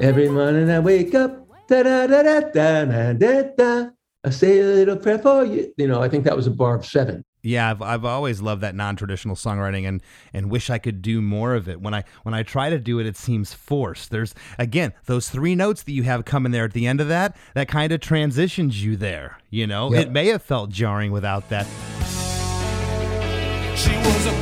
[0.00, 3.90] Every morning I wake up, da da da da da da da.
[4.24, 5.72] I say a little prayer for you.
[5.76, 7.24] You know, I think that was a bar of seven.
[7.44, 10.02] Yeah, I've, I've always loved that non-traditional songwriting and
[10.32, 11.80] and wish I could do more of it.
[11.80, 14.10] When I when I try to do it, it seems forced.
[14.10, 17.36] There's again those three notes that you have coming there at the end of that.
[17.54, 19.38] That kind of transitions you there.
[19.50, 20.06] You know, Yep.
[20.06, 21.66] it may have felt jarring without that.
[23.76, 24.32] She was a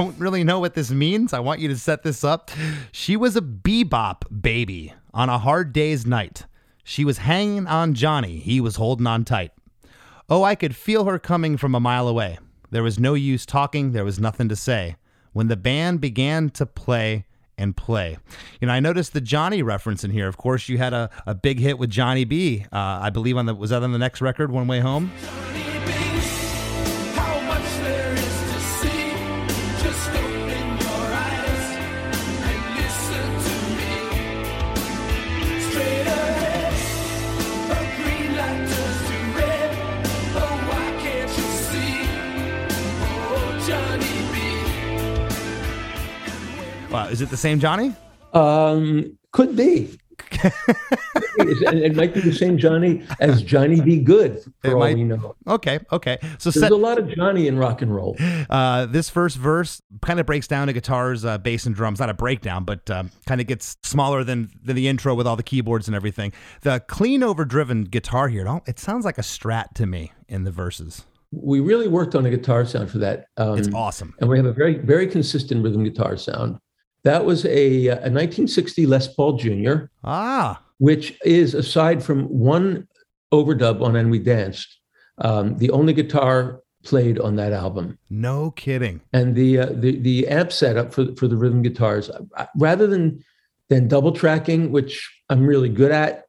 [0.00, 1.34] Don't really know what this means.
[1.34, 2.50] I want you to set this up.
[2.90, 6.46] She was a bebop baby On a hard day's night,
[6.82, 8.38] she was hanging on Johnny.
[8.38, 9.52] He was holding on tight.
[10.30, 12.38] Oh, I could feel her coming from a mile away.
[12.70, 14.96] There was no use talking, there was nothing to say.
[15.34, 17.26] When the band began to play
[17.58, 18.16] and play.
[18.58, 20.28] You know, I noticed the Johnny reference in here.
[20.28, 22.64] Of course, you had a, a big hit with Johnny B.
[22.72, 25.08] Uh, I believe on the was that on the next record, One Way Home?
[25.08, 25.69] How
[46.90, 47.94] Wow, is it the same Johnny?
[48.32, 49.96] Um, could be.
[51.38, 53.98] it, might be the same Johnny as Johnny B.
[54.00, 55.34] Goode, for It all might- we know.
[55.46, 56.18] Okay, okay.
[56.38, 58.16] So There's set, a lot of Johnny in rock and roll.
[58.50, 62.00] uh, this first verse kind of breaks down to guitars, uh, bass, and drums.
[62.00, 65.36] Not a breakdown, but um, kind of gets smaller than, than the intro with all
[65.36, 66.32] the keyboards and everything.
[66.62, 71.04] The clean, overdriven guitar here, it sounds like a Strat to me in the verses.
[71.32, 73.26] We really worked on a guitar sound for that.
[73.36, 74.14] Um, It's awesome.
[74.20, 76.58] and we have a very very consistent rhythm guitar sound.
[77.04, 82.86] That was a, a 1960 Les Paul Jr., Ah, which is aside from one
[83.32, 84.78] overdub on "And We Danced,"
[85.18, 87.98] um, the only guitar played on that album.
[88.08, 89.00] no kidding.
[89.12, 92.10] And the uh, the the amp setup for for the rhythm guitars,
[92.56, 93.22] rather than
[93.68, 96.24] than double tracking, which I'm really good at,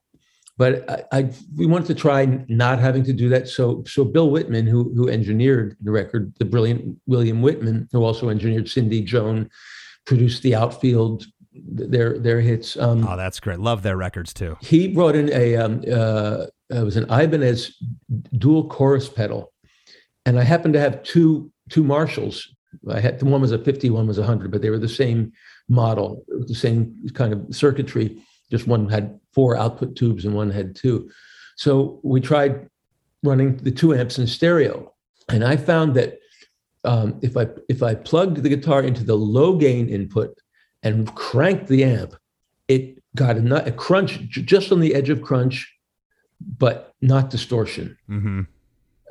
[0.57, 3.47] but I, I we wanted to try not having to do that.
[3.47, 8.29] So so Bill Wittman, who who engineered the record, the brilliant William Wittman, who also
[8.29, 9.49] engineered Cyndi Joan,
[10.05, 12.77] produced the outfield, their their hits.
[12.77, 13.59] Um, Oh, that's great.
[13.59, 14.57] Love their records too.
[14.61, 17.75] he brought in a um, uh, it was an Ibanez
[18.37, 19.51] dual chorus pedal,
[20.25, 22.47] and I happened to have two two Marshalls.
[22.89, 24.87] I had the one was a 50, one was a 100, but they were the
[24.87, 25.33] same
[25.67, 28.17] model, the same kind of circuitry.
[28.49, 31.09] Just one had four output tubes and one had two.
[31.57, 32.67] So we tried
[33.23, 34.93] running the two amps in stereo,
[35.27, 36.17] and I found that
[36.83, 40.37] um, if I if I plugged the guitar into the low gain input
[40.83, 42.15] and cranked the amp,
[42.67, 45.71] it got a, nut- a crunch just on the edge of crunch,
[46.57, 47.97] but not distortion.
[48.07, 48.41] hmm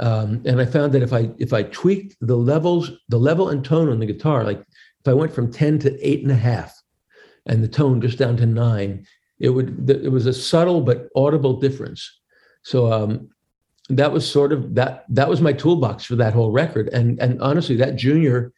[0.00, 3.64] Um, and I found that if I if I tweaked the levels, the level and
[3.64, 4.60] tone on the guitar, like
[5.00, 6.72] if I went from ten to eight and a half,
[7.46, 9.06] and the tone just down to nine,
[9.38, 12.20] it would it was a subtle but audible difference.
[12.62, 13.30] So um,
[13.96, 16.88] that was sort of that that was my toolbox for that whole record.
[16.88, 18.52] And and honestly, that Junior,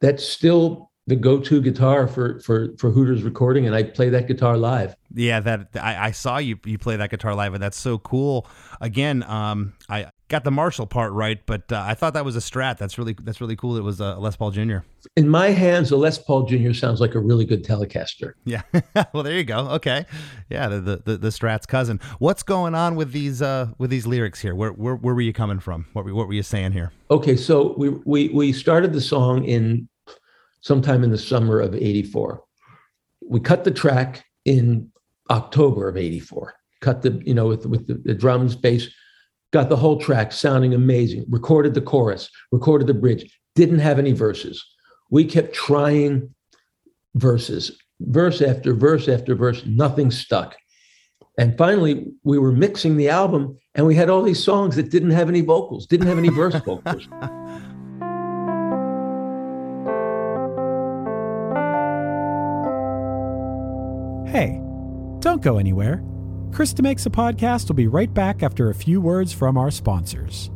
[0.00, 4.56] that's still the go-to guitar for for for Hooters recording, and I play that guitar
[4.56, 4.94] live.
[5.14, 8.46] Yeah, that I, I saw you you play that guitar live, and that's so cool.
[8.80, 12.40] Again, um, I got the Marshall part right, but uh, I thought that was a
[12.40, 12.78] Strat.
[12.78, 13.76] That's really that's really cool.
[13.76, 14.78] It was a Les Paul Jr.
[15.16, 18.34] In my hands, a Les Paul Junior sounds like a really good Telecaster.
[18.44, 18.62] Yeah.
[19.12, 19.68] well, there you go.
[19.70, 20.04] Okay.
[20.50, 22.00] Yeah, the, the the the Strat's cousin.
[22.18, 24.54] What's going on with these uh with these lyrics here?
[24.54, 25.86] Where where, where were you coming from?
[25.94, 26.92] What were, what were you saying here?
[27.10, 29.88] Okay, so we we we started the song in
[30.60, 32.42] sometime in the summer of '84.
[33.26, 34.90] We cut the track in
[35.30, 36.54] October of '84.
[36.80, 38.88] Cut the you know with with the, the drums, bass,
[39.52, 41.24] got the whole track sounding amazing.
[41.28, 43.30] Recorded the chorus, recorded the bridge.
[43.54, 44.64] Didn't have any verses.
[45.10, 46.34] We kept trying
[47.14, 49.64] verses, verse after verse after verse.
[49.66, 50.56] Nothing stuck.
[51.38, 55.10] And finally, we were mixing the album, and we had all these songs that didn't
[55.10, 57.08] have any vocals, didn't have any verse vocals.
[64.28, 64.60] Hey,
[65.20, 66.02] don't go anywhere.
[66.50, 70.50] Krista Makes a Podcast will be right back after a few words from our sponsors.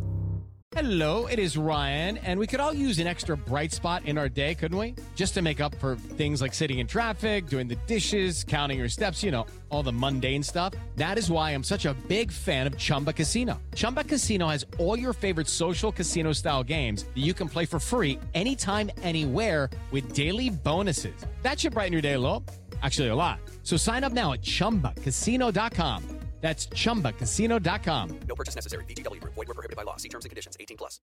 [0.74, 4.28] Hello, it is Ryan, and we could all use an extra bright spot in our
[4.28, 4.94] day, couldn't we?
[5.14, 8.88] Just to make up for things like sitting in traffic, doing the dishes, counting your
[8.88, 10.72] steps, you know, all the mundane stuff.
[10.96, 13.61] That is why I'm such a big fan of Chumba Casino.
[13.74, 17.78] Chumba Casino has all your favorite social casino style games that you can play for
[17.78, 21.14] free anytime, anywhere with daily bonuses.
[21.42, 22.42] That should brighten your day a little.
[22.83, 23.40] Actually, a lot.
[23.62, 26.23] So sign up now at chumbacasino.com.
[26.42, 28.21] That's chumbacasino.com.
[28.29, 28.85] No purchase necessary.
[28.85, 29.35] VGW Group.
[29.35, 29.97] Void were prohibited by law.
[29.97, 30.57] See terms and conditions.
[30.59, 31.01] 18 plus.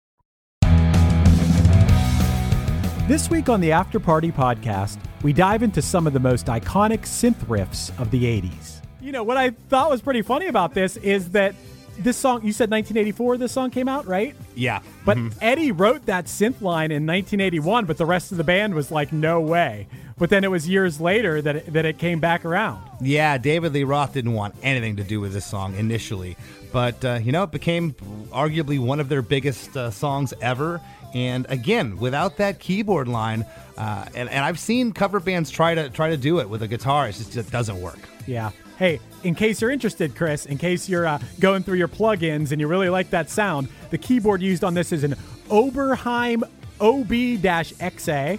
[3.09, 7.01] This week on the After Party podcast, we dive into some of the most iconic
[7.01, 8.81] synth riffs of the 80s.
[9.03, 11.55] You know, what I thought was pretty funny about this is that
[11.99, 14.35] this song, you said 1984 this song came out, right?
[14.55, 14.81] Yeah.
[15.05, 18.91] But Eddie wrote that synth line in 1981, but the rest of the band was
[18.91, 19.87] like, no way.
[20.17, 22.83] But then it was years later that it, that it came back around.
[23.01, 26.37] Yeah, David Lee Roth didn't want anything to do with this song initially,
[26.73, 27.93] but uh, you know, it became
[28.31, 30.81] arguably one of their biggest uh, songs ever.
[31.15, 33.45] And again, without that keyboard line,
[33.77, 36.69] uh, and, and I've seen cover bands try to try to do it with a
[36.69, 37.99] guitar, it just it doesn't work.
[38.27, 38.51] Yeah.
[38.79, 42.61] Hey, in case you're interested, Chris, in case you're uh, going through your plugins and
[42.61, 45.15] you really like that sound, the keyboard used on this is an
[45.49, 46.43] Oberheim
[46.81, 48.39] OB-XA.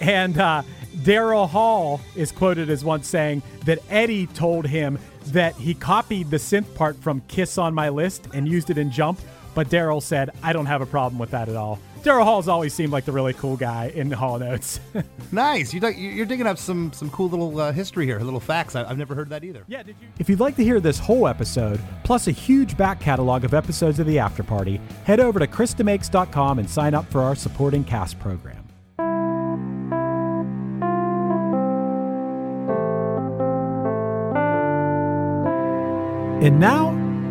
[0.00, 0.62] And uh,
[0.98, 6.36] Daryl Hall is quoted as once saying that Eddie told him that he copied the
[6.36, 9.20] synth part from Kiss on My List and used it in Jump,
[9.56, 11.78] but Daryl said, I don't have a problem with that at all.
[12.02, 14.78] Daryl Hall's always seemed like the really cool guy in the Hall and Oates.
[15.32, 15.74] Nice.
[15.74, 18.76] You dig- you're digging up some some cool little uh, history here, little facts.
[18.76, 19.64] I, I've never heard that either.
[19.66, 20.06] Yeah, did you?
[20.20, 23.98] If you'd like to hear this whole episode, plus a huge back catalog of episodes
[23.98, 28.20] of The After Party, head over to KristaMakes.com and sign up for our supporting cast
[28.20, 28.62] program.
[36.40, 36.88] And now,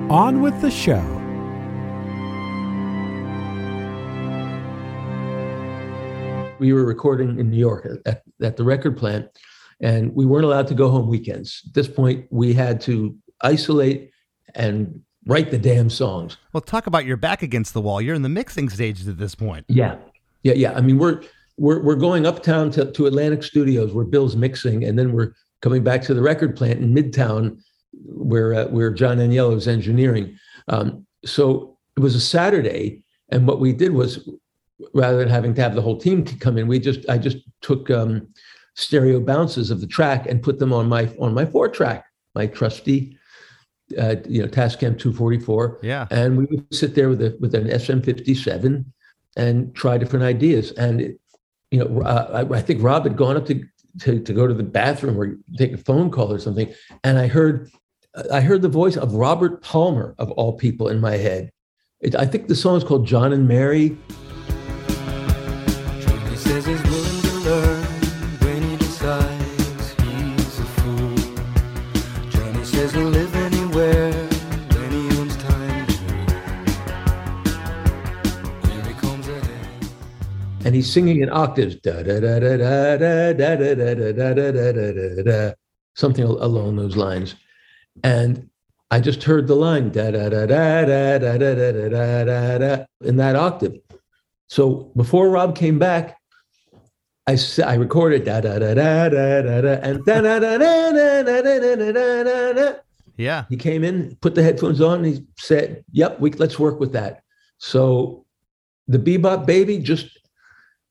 [0.10, 1.25] on with the show.
[6.58, 9.28] We were recording in New York at, at the record plant,
[9.82, 11.62] and we weren't allowed to go home weekends.
[11.68, 14.12] At this point, we had to isolate
[14.54, 16.38] and write the damn songs.
[16.54, 18.02] Well, talk about your back against the wall.
[18.02, 19.66] You're in the mixing stages at this point.
[19.68, 19.98] Yeah,
[20.44, 20.74] yeah, yeah.
[20.74, 21.22] I mean, we're
[21.58, 25.84] we're we're going uptown to, to Atlantic Studios where Bill's mixing, and then we're coming
[25.84, 27.60] back to the record plant in Midtown
[28.06, 30.38] where uh, where John Agnello's engineering.
[30.70, 34.30] Um, so it was a Saturday, and what we did was
[34.94, 37.90] rather than having to have the whole team come in, we just I just took
[37.90, 38.28] um,
[38.76, 42.48] stereo bounces of the track and put them on my on my four track, my
[42.48, 43.18] trusty,
[43.98, 45.80] uh, you know, Tascam 244.
[45.82, 46.08] Yeah.
[46.12, 48.86] And we would sit there with a with an SM57
[49.38, 50.72] and try different ideas.
[50.72, 51.20] And it,
[51.72, 53.64] you know, uh, I, I think Rob had gone up to,
[54.02, 57.28] to to go to the bathroom or take a phone call or something, and I
[57.28, 57.70] heard
[58.32, 61.52] I heard the voice of Robert Palmer of all people in my head.
[62.02, 63.98] It, I think the song is called John and Mary.
[66.46, 67.84] Says he's willing to learn
[68.46, 71.16] when he decides he's a fool.
[72.30, 75.88] Johnny says he'll live anywhere when he owns time.
[78.70, 79.86] Here he comes ahead.
[80.66, 84.34] and he's singing in octaves, da da da da da da da da da da
[84.34, 85.54] da da da da da
[85.96, 87.36] something al- along those lines.
[88.04, 88.50] And
[88.92, 92.58] I just heard the line da da da da da da da da da da
[92.58, 93.76] da in that octave.
[94.48, 96.18] So before Rob came back,
[97.28, 100.92] I I recorded da da da da da da da and da da da da
[100.92, 102.74] da da da da da da da.
[103.18, 103.46] Yeah.
[103.50, 106.94] He came in, put the headphones on, and he said, "Yep, we let's work with
[106.94, 107.24] that."
[107.58, 108.26] So
[108.88, 110.20] the bebop baby just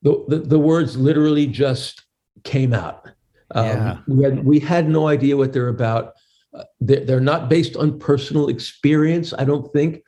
[0.02, 2.02] the the, the words literally just
[2.42, 3.08] came out.
[3.52, 3.98] Um, Yeah.
[4.08, 6.14] We had we had no idea what they're about.
[6.52, 9.32] Uh, they're, they're not based on personal experience.
[9.38, 10.02] I don't think.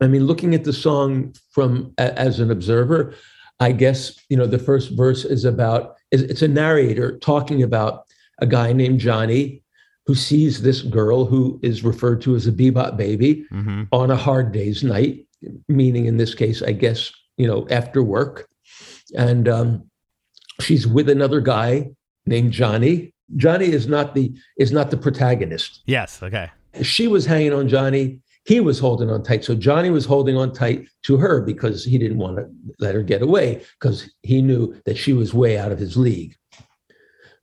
[0.00, 3.14] I mean, looking at the song from a, as an observer,
[3.62, 8.04] I guess you know the first verse is about it's a narrator talking about
[8.40, 9.62] a guy named Johnny
[10.06, 13.82] who sees this girl who is referred to as a bebop baby Mm-hmm.
[13.92, 15.26] on a hard day's night,
[15.68, 18.48] meaning in this case, I guess, you know, after work.
[19.16, 19.88] And um,
[20.60, 21.90] she's with another guy
[22.26, 23.14] named Johnny.
[23.36, 25.82] Johnny is not the is not the protagonist.
[25.86, 26.20] Yes.
[26.22, 26.50] Okay.
[26.82, 28.20] She was hanging on Johnny.
[28.44, 29.44] He was holding on tight.
[29.44, 32.50] So Johnny was holding on tight to her because he didn't want to
[32.80, 36.34] let her get away because he knew that she was way out of his league.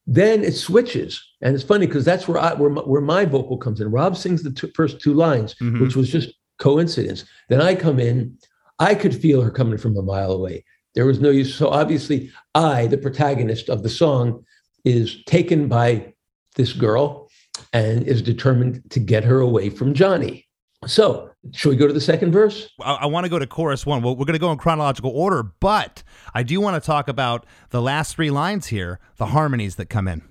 [0.08, 3.58] Then it switches, and it's funny because that's where I where my, where my vocal
[3.58, 3.92] comes in.
[3.92, 5.82] Rob sings the two, first two lines, Mhm.
[5.82, 7.26] which was just coincidence.
[7.48, 8.38] Then I come in.
[8.80, 10.66] I could feel her coming from a mile away.
[10.96, 11.54] There was no use.
[11.54, 14.44] So obviously, I, the protagonist of the song,
[14.84, 16.14] is taken by
[16.56, 17.30] this girl
[17.74, 20.48] and is determined to get her away from Johnny.
[20.90, 22.70] So, should we go to the second verse?
[22.82, 24.02] I, I want to go to chorus one.
[24.02, 27.46] Well, we're going to go in chronological order, but I do want to talk about
[27.72, 30.22] the last three lines here, the harmonies that come in,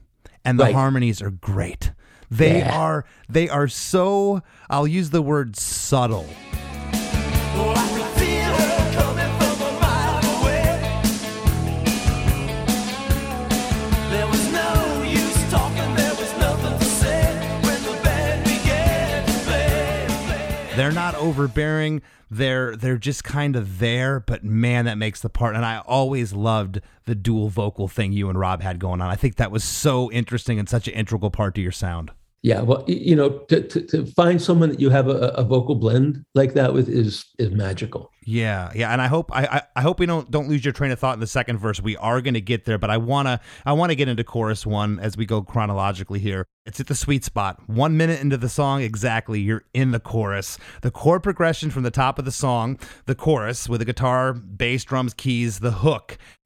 [0.47, 0.75] and the Right.
[0.75, 1.93] harmonies are great.
[2.31, 2.79] They Yeah.
[2.79, 4.41] are they are so.
[4.71, 6.27] I'll use the word subtle.
[20.79, 22.03] They're not overbearing.
[22.31, 25.57] They're they're just kind of there, but man, that makes the part.
[25.57, 29.11] And I always loved the dual vocal thing you and Rob had going on.
[29.11, 32.12] I think that was so interesting and such an integral part to your sound.
[32.43, 35.74] Yeah, well, you know, to, to, to find someone that you have a, a vocal
[35.74, 38.12] blend like that with is is magical.
[38.24, 40.93] Yeah, yeah, and I hope I, I, I hope we don't don't lose your train
[40.93, 41.80] of thought in the second verse.
[41.80, 45.01] We are going to get there, but I wanna I wanna get into chorus one
[45.01, 46.47] as we go chronologically here.
[46.64, 47.61] It's at the sweet spot.
[47.66, 50.59] One minute into the song, exactly, you're in the chorus.
[50.82, 54.84] The chord progression from the top of the song, the chorus with the guitar, bass,
[54.84, 56.18] drums, keys, the hook.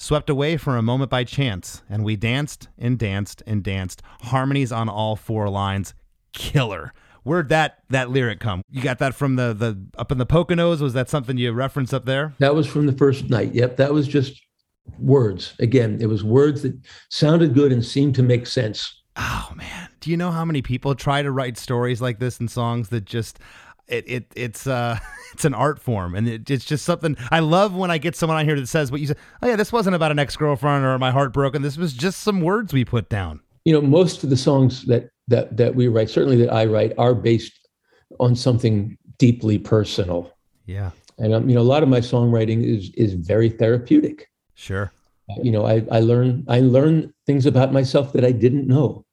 [0.00, 1.82] Swept away for a moment by chance.
[1.90, 4.00] And we danced and danced and danced.
[4.22, 5.92] Harmonies on all four lines.
[6.32, 6.94] Killer.
[7.24, 8.62] Where'd that, that lyric come?
[8.70, 10.80] You got that from the, the up in the Poconos?
[10.80, 12.32] Was that something you referenced up there?
[12.38, 13.54] That was from the first night.
[13.54, 14.40] Yep, that was just
[15.00, 15.54] words.
[15.58, 16.74] Again, it was words that
[17.10, 19.02] sounded good and seemed to make sense.
[19.16, 22.46] Oh man, do you know how many people try to write stories like this in
[22.46, 23.40] songs that just
[23.88, 24.98] it, it it's uh
[25.32, 28.38] it's an art form and it, it's just something I love when I get someone
[28.38, 29.18] on here that says what you said.
[29.42, 31.62] Oh yeah, this wasn't about an ex girlfriend or my heart broken.
[31.62, 33.40] This was just some words we put down.
[33.64, 36.92] You know, most of the songs that that that we write, certainly that I write,
[36.98, 37.52] are based
[38.20, 40.32] on something deeply personal.
[40.66, 44.28] Yeah, And um, you know, a lot of my songwriting is is very therapeutic.
[44.54, 44.92] sure.
[45.42, 49.04] You know, I I learn I learn things about myself that I didn't know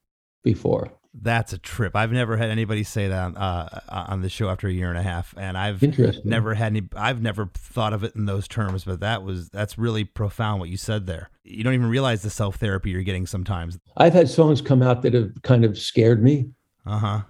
[0.44, 0.90] before.
[1.22, 1.96] That's a trip.
[1.96, 5.04] I've never had anybody say that uh, on the show after a year and a
[5.04, 5.82] half, and I've
[6.26, 6.84] never had any.
[6.96, 10.70] I've never thought of it in those terms, but that was that's really profound what
[10.70, 11.30] you said there.
[11.44, 13.78] You don't even realize the self therapy you're getting sometimes.
[13.96, 16.50] I've had songs come out that have kind of scared me.
[16.86, 17.22] Uh huh.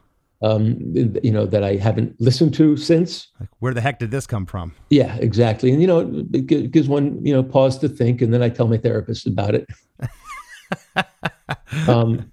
[0.41, 0.77] Um,
[1.23, 3.29] you know, that I haven't listened to since.
[3.39, 4.73] Like, where the heck did this come from?
[4.89, 5.71] Yeah, exactly.
[5.71, 8.49] And you know, it gi- gives one you know pause to think, and then I
[8.49, 9.67] tell my therapist about it.
[11.87, 12.31] um,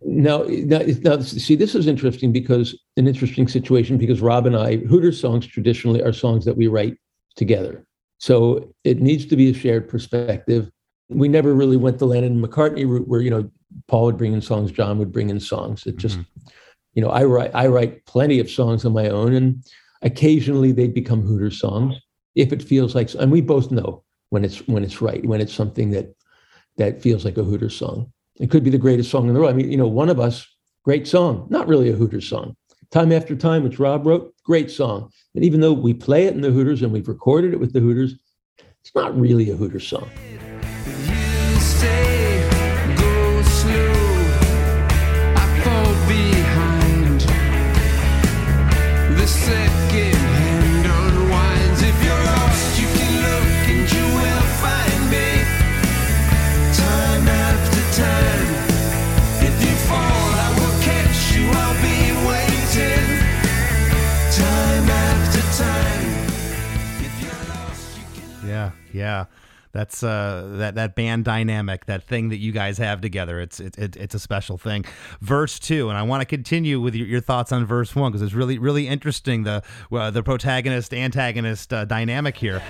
[0.00, 4.76] now, now, now, see, this is interesting because an interesting situation because Rob and I,
[4.76, 6.96] Hooter songs traditionally are songs that we write
[7.36, 7.84] together.
[8.18, 10.70] So it needs to be a shared perspective.
[11.08, 13.50] We never really went the Lennon and McCartney route where you know
[13.86, 15.86] Paul would bring in songs, John would bring in songs.
[15.86, 16.48] It just, mm-hmm.
[16.94, 19.64] you know, I write I write plenty of songs on my own, and
[20.02, 21.96] occasionally they become Hooter songs
[22.34, 23.12] if it feels like.
[23.14, 26.14] And we both know when it's when it's right, when it's something that
[26.76, 28.12] that feels like a Hooter song.
[28.40, 29.52] It could be the greatest song in the world.
[29.52, 30.46] I mean, you know, one of us,
[30.84, 32.56] great song, not really a Hooters song.
[32.90, 35.10] Time After Time, which Rob wrote, great song.
[35.34, 37.80] And even though we play it in the Hooters and we've recorded it with the
[37.80, 38.14] Hooters,
[38.80, 40.08] it's not really a Hooters song.
[68.98, 69.26] Yeah.
[69.70, 73.38] That's uh that that band dynamic, that thing that you guys have together.
[73.38, 74.86] It's it, it it's a special thing.
[75.20, 78.22] Verse two, and I want to continue with your, your thoughts on verse one because
[78.22, 82.62] it's really really interesting the uh, the protagonist antagonist uh, dynamic here.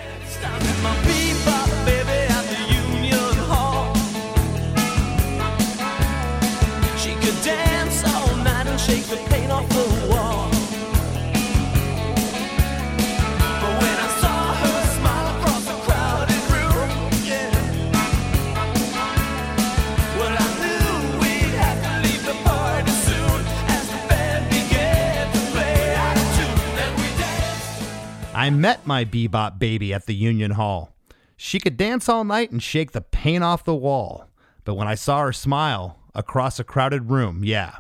[28.39, 30.95] I met my bebop baby at the Union Hall.
[31.36, 34.28] She could dance all night and shake the paint off the wall.
[34.64, 37.78] But when I saw her smile across a crowded room, yeah.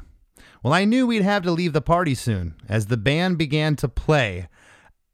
[0.60, 3.88] Well, I knew we'd have to leave the party soon as the band began to
[3.88, 4.48] play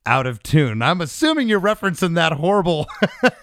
[0.06, 0.80] out of tune.
[0.80, 2.86] I'm assuming you're referencing that horrible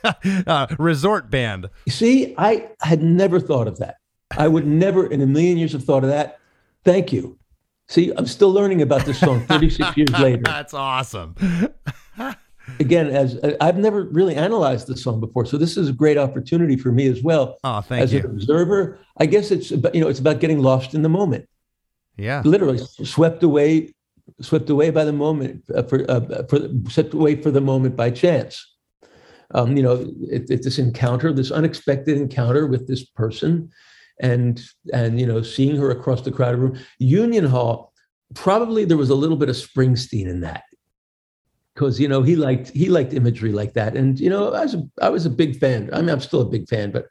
[0.48, 1.70] uh, resort band.
[1.88, 3.98] See, I had never thought of that.
[4.36, 6.40] I would never in a million years have thought of that.
[6.84, 7.38] Thank you.
[7.92, 10.44] See, I'm still learning about this song 36 years later.
[10.46, 11.36] That's awesome.
[12.80, 16.78] Again, as I've never really analyzed the song before, so this is a great opportunity
[16.78, 17.58] for me as well.
[17.66, 18.20] Oh, thank as you.
[18.20, 21.10] As an observer, I guess it's about, you know it's about getting lost in the
[21.10, 21.50] moment.
[22.18, 22.42] Yeah.
[22.46, 23.94] literally swept away
[24.42, 28.12] swept away by the moment uh, for, uh, for swept away for the moment by
[28.12, 28.76] chance
[29.56, 33.72] um, you know it, it's this encounter this unexpected encounter with this person
[34.22, 34.62] and
[34.94, 37.92] and you know seeing her across the crowded room union hall
[38.34, 40.64] probably there was a little bit of springsteen in that
[41.74, 44.76] because you know he liked he liked imagery like that and you know i was
[44.76, 47.08] a, i was a big fan i mean i'm still a big fan but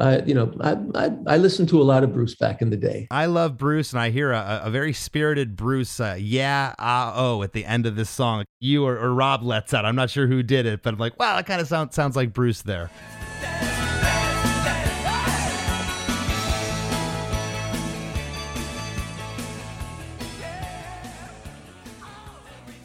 [0.00, 2.76] I, you know, I, I I listened to a lot of Bruce back in the
[2.76, 3.06] day.
[3.10, 7.42] I love Bruce, and I hear a, a very spirited Bruce, uh, yeah, ah, oh,
[7.42, 8.44] at the end of this song.
[8.60, 9.84] You or, or Rob lets out.
[9.84, 12.16] I'm not sure who did it, but I'm like, wow, that kind of sound, sounds
[12.16, 12.90] like Bruce there.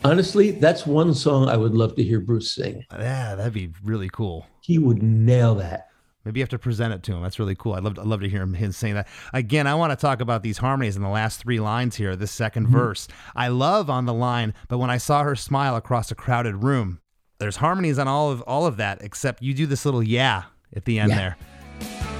[0.09, 2.83] Honestly, that's one song I would love to hear Bruce sing.
[2.91, 4.47] Yeah, that'd be really cool.
[4.61, 5.89] He would nail that.
[6.25, 7.21] Maybe you have to present it to him.
[7.21, 7.73] That's really cool.
[7.73, 9.07] I'd love to, I'd love to hear him, him saying that.
[9.33, 12.35] Again, I want to talk about these harmonies in the last three lines here, this
[12.35, 12.71] 2nd mm-hmm.
[12.71, 13.07] verse.
[13.35, 17.01] I love on the line, but when I saw her smile across a crowded room,
[17.37, 20.45] there's harmonies on all of all of that, except you do this little yeah
[20.75, 21.35] at the end Yeah.
[21.79, 22.18] there.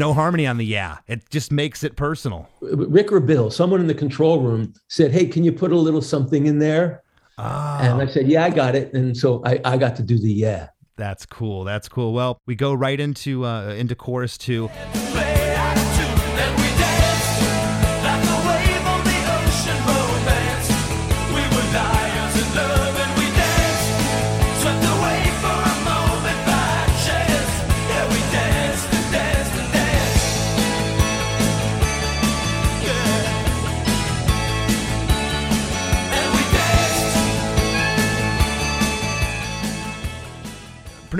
[0.00, 0.96] No harmony on the yeah.
[1.08, 2.48] It just makes it personal.
[2.62, 6.00] Rick or Bill, someone in the control room said, "Hey, can you put a little
[6.00, 7.02] something in there?"
[7.36, 10.32] And I said, "Yeah, I got it." And so I, I got to do the
[10.32, 10.68] yeah.
[10.96, 11.64] That's cool.
[11.64, 12.14] That's cool.
[12.14, 14.70] Well, we go right into uh, into chorus two.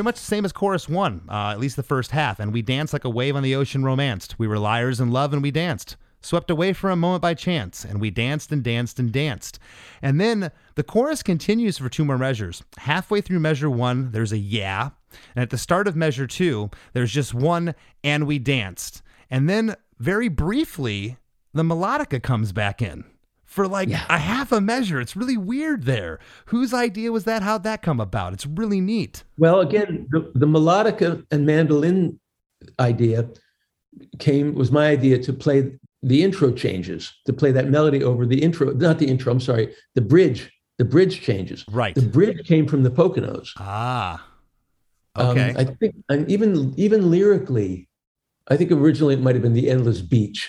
[0.00, 2.40] Pretty much the same as chorus one, uh, at least the first half.
[2.40, 4.38] And we danced like a wave on the ocean romanced.
[4.38, 5.98] We were liars in love and we danced.
[6.22, 9.58] Swept away for a moment by chance, and we danced and danced and danced.
[10.00, 12.62] And then the chorus continues for two more measures.
[12.78, 14.88] Halfway through measure one, there's a yeah.
[15.34, 19.02] And at the start of measure two, there's just one, and we danced.
[19.30, 21.18] And then very briefly,
[21.52, 23.04] the melodica comes back in
[23.50, 24.06] for like Yeah.
[24.08, 25.00] a half a measure.
[25.00, 26.20] It's really weird there.
[26.46, 27.42] Whose idea was that?
[27.42, 28.32] How'd that come about?
[28.32, 29.24] It's really neat.
[29.38, 32.20] Well, again, the, the melodica and mandolin
[32.78, 33.28] idea
[34.20, 38.40] came was my idea to play the intro changes, to play that melody over the
[38.40, 40.48] intro, not the intro, I'm sorry, the bridge,
[40.78, 41.64] the bridge changes.
[41.68, 41.96] Right.
[41.96, 43.48] The bridge came from the Poconos.
[43.58, 44.24] Ah.
[45.16, 45.54] Um, Okay.
[45.58, 47.88] I think, and even even lyrically,
[48.46, 50.48] I think originally it might have been the Endless Beach,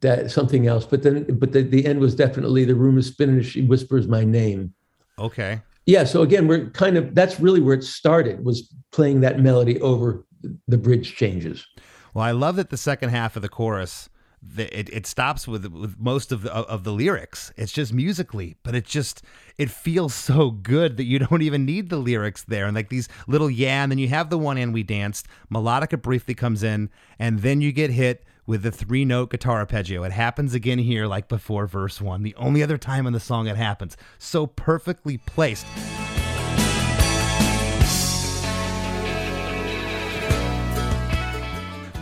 [0.00, 3.42] that something else, but then but the, the end was definitely the room is spinning
[3.42, 4.74] she whispers my name.
[5.18, 5.62] okay.
[5.86, 9.80] Yeah, so again, we're kind of that's really where it started was playing that melody
[9.80, 10.26] over
[10.66, 11.64] the bridge changes.
[12.12, 14.08] Well, I love that the second half of the chorus,
[14.42, 17.52] the, it, it stops with with most of the of the lyrics.
[17.56, 19.22] It's just musically, but it just
[19.58, 22.66] it feels so good that you don't even need the lyrics there.
[22.66, 25.28] And like these little yeah, and then you have the one and we danced.
[25.52, 30.04] Melodica briefly comes in, and then you get hit with the three note guitar arpeggio.
[30.04, 32.22] It happens again here, like before verse one.
[32.22, 33.96] The only other time in the song it happens.
[34.18, 35.66] So perfectly placed.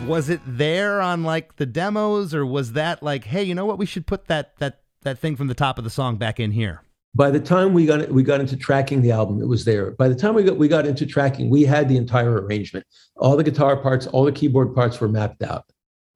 [0.05, 3.79] was it there on like the demos or was that like hey you know what
[3.79, 6.51] we should put that that that thing from the top of the song back in
[6.51, 6.83] here
[7.15, 9.91] By the time we got we got into tracking the album, it was there.
[9.91, 12.85] By the time we got we got into tracking, we had the entire arrangement.
[13.15, 15.63] All the guitar parts, all the keyboard parts were mapped out,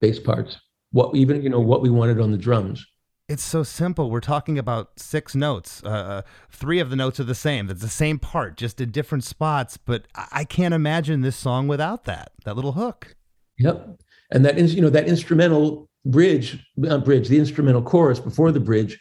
[0.00, 0.58] bass parts.
[0.92, 2.84] What even you know what we wanted on the drums.
[3.28, 7.34] it's so simple we're talking about six notes uh, three of the notes are the
[7.34, 11.68] same that's the same part just in different spots but I, can't imagine this song
[11.68, 13.14] without that that little hook
[13.60, 14.00] Yep.
[14.32, 18.60] And that is, you know, that instrumental bridge, not bridge, the instrumental chorus before the
[18.60, 18.98] bridge,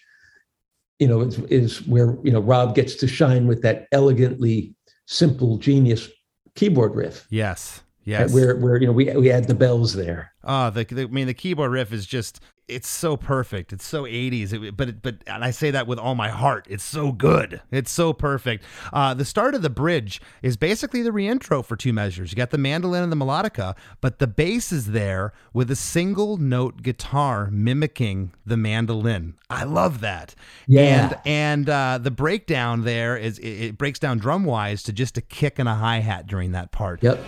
[1.00, 4.76] you know, is, is where, you know, Rob gets to shine with that elegantly
[5.08, 6.10] simple genius
[6.56, 7.26] keyboard riff.
[7.30, 10.34] yes yes Where, where, you know, we, we add the bells there.
[10.44, 13.74] Oh, the, the I mean the keyboard riff is just it's so perfect.
[13.74, 14.54] It's so 80s.
[14.54, 16.68] It, but it, but and I say that with all my heart.
[16.70, 17.62] It's so good.
[17.72, 18.64] It's so perfect.
[18.94, 22.32] Uh, the start of the bridge is basically the reintro for two measures.
[22.32, 26.38] You got the mandolin and the melodica, but the bass is there with a single
[26.38, 29.36] note guitar mimicking the mandolin.
[29.50, 30.36] I love that.
[30.68, 30.82] Yeah.
[30.86, 35.18] And and uh, the breakdown there is it, it breaks down drum wise to just
[35.18, 37.02] a kick and a hi hat during that part.
[37.04, 37.20] Yep.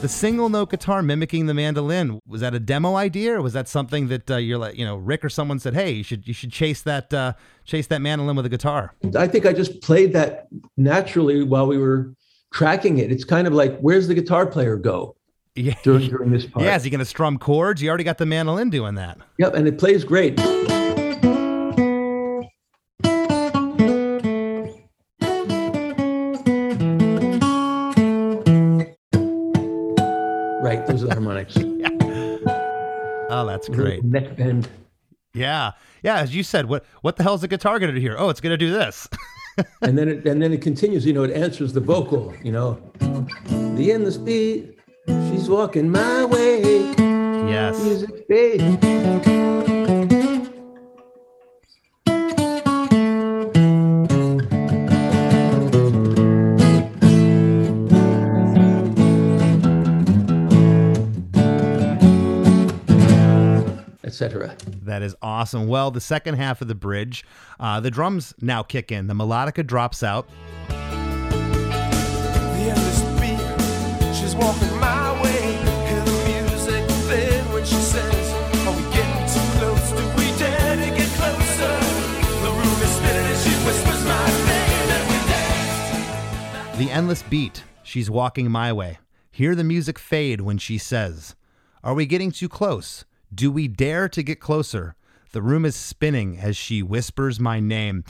[0.00, 3.66] The single note guitar mimicking the mandolin was that a demo idea, or was that
[3.66, 6.32] something that uh, you're like, you know, Rick or someone said, "Hey, you should you
[6.32, 7.32] should chase that uh,
[7.64, 10.46] chase that mandolin with a guitar." I think I just played that
[10.76, 12.14] naturally while we were
[12.52, 13.10] tracking it.
[13.10, 15.16] It's kind of like, where's the guitar player go
[15.56, 16.64] Yeah, during, during this part?
[16.64, 16.76] yeah.
[16.76, 17.82] Is he going to strum chords?
[17.82, 19.18] You already got the mandolin doing that.
[19.38, 19.54] Yep.
[19.54, 20.38] And it plays great.
[33.58, 34.04] That's great.
[34.04, 34.68] Neck bend.
[35.34, 36.18] Yeah, yeah.
[36.18, 38.16] As you said, what what the hell is the guitar going to do here?
[38.16, 39.08] Oh, it's going to do this.
[39.82, 41.04] and then it and then it continues.
[41.04, 42.32] You know, it answers the vocal.
[42.42, 42.92] You know,
[43.74, 44.78] the endless beat.
[45.06, 46.60] She's walking my way.
[47.48, 47.82] yes.
[47.82, 49.67] Music fade.
[64.20, 64.56] Etc.
[64.82, 65.68] That is awesome.
[65.68, 67.24] Well, the second half of the bridge,
[67.60, 69.06] uh, the drums now kick in.
[69.06, 70.28] The melodica drops out.
[86.76, 88.98] The endless beat, she's walking my way.
[89.30, 91.36] Hear the music fade when she says,
[91.84, 93.04] Are we getting too close?
[93.34, 94.94] Do we dare to get closer?
[95.32, 98.04] The room is spinning as she whispers my name.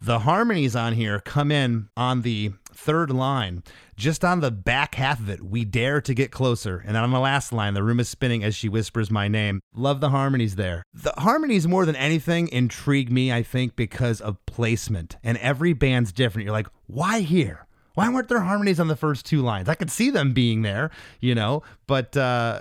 [0.00, 3.62] The harmonies on here come in on the third line,
[3.94, 5.44] just on the back half of it.
[5.44, 6.82] We dare to get closer.
[6.84, 9.60] And then on the last line, the room is spinning as she whispers my name.
[9.74, 10.82] Love the harmonies there.
[10.94, 15.18] The harmonies, more than anything, intrigue me, I think, because of placement.
[15.22, 16.46] And every band's different.
[16.46, 17.66] You're like, why here?
[17.94, 19.68] Why weren't there harmonies on the first two lines?
[19.68, 20.90] I could see them being there,
[21.20, 22.58] you know, but uh,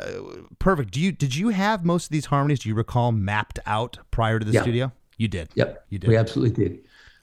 [0.60, 0.92] perfect.
[0.92, 2.60] Do you did you have most of these harmonies?
[2.60, 4.62] Do you recall mapped out prior to the Yeah.
[4.62, 4.92] studio?
[5.18, 5.50] You did.
[5.56, 6.08] Yep, You did.
[6.10, 6.80] We absolutely did.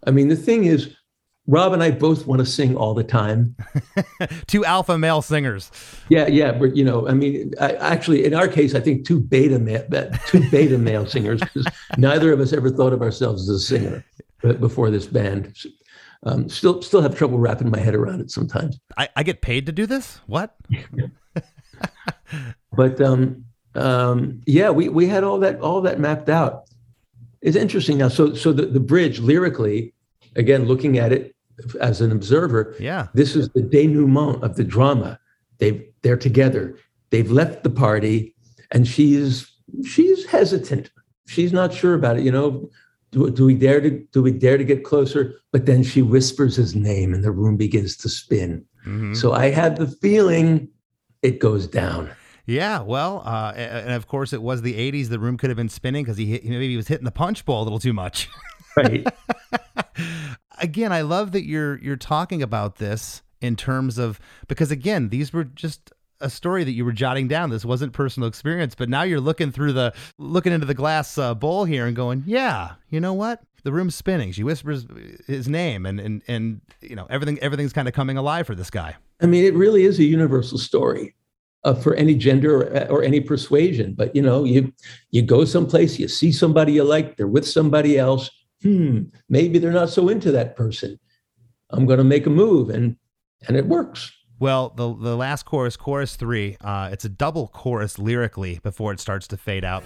[0.06, 0.94] I mean, the thing is,
[1.48, 3.56] Rob and I both want to sing all the time.
[4.46, 5.70] Two alpha male singers.
[6.08, 9.18] Yeah, yeah, but you know, I mean, I, actually, in our case, I think two
[9.18, 13.56] beta ma- two beta male singers because neither of us ever thought of ourselves as
[13.56, 14.04] a singer
[14.60, 15.56] before this band.
[16.24, 18.78] Um, still, still have trouble wrapping my head around it sometimes.
[18.96, 20.20] I, I get paid to do this?
[20.26, 20.54] What?
[22.72, 23.44] But um,
[23.74, 26.64] um, yeah, we we had all that all that mapped out.
[27.40, 28.08] It's interesting now.
[28.08, 29.94] So so the, the bridge lyrically,
[30.36, 31.34] again, looking at it
[31.80, 33.08] as an observer, Yeah.
[33.14, 35.18] this is the denouement of the drama.
[35.58, 36.76] They've they're together.
[37.10, 38.34] They've left the party,
[38.70, 39.50] and she's
[39.84, 40.90] she's hesitant.
[41.26, 42.22] She's not sure about it.
[42.24, 42.70] You know,
[43.10, 45.34] do, do we dare to do we dare to get closer?
[45.52, 48.64] But then she whispers his name, and the room begins to spin.
[48.86, 49.16] Mhm.
[49.16, 50.68] So I had the feeling
[51.22, 52.10] it goes down.
[52.46, 55.08] Yeah, well, uh, and of course it was the '80s.
[55.08, 57.44] The room could have been spinning because he hit, maybe he was hitting the punch
[57.44, 58.28] bowl a little too much.
[58.76, 59.04] Right.
[60.60, 65.32] again, I love that you're you're talking about this in terms of because again, these
[65.32, 67.50] were just a story that you were jotting down.
[67.50, 71.34] This wasn't personal experience, but now you're looking through the looking into the glass uh,
[71.34, 73.42] bowl here and going, yeah, you know what?
[73.64, 74.32] The room's spinning.
[74.32, 74.86] She whispers
[75.26, 78.70] his name, and and and you know everything everything's kind of coming alive for this
[78.70, 78.94] guy.
[79.20, 81.14] I mean, it really is a universal story
[81.64, 83.94] uh, for any gender or, or any persuasion.
[83.94, 84.72] But you know, you
[85.10, 88.30] you go someplace, you see somebody you like, they're with somebody else.
[88.62, 90.98] Hmm, maybe they're not so into that person.
[91.70, 92.96] I'm going to make a move, and
[93.46, 94.10] and it works.
[94.40, 99.00] Well, the the last chorus, chorus three, uh, it's a double chorus lyrically before it
[99.00, 99.82] starts to fade out.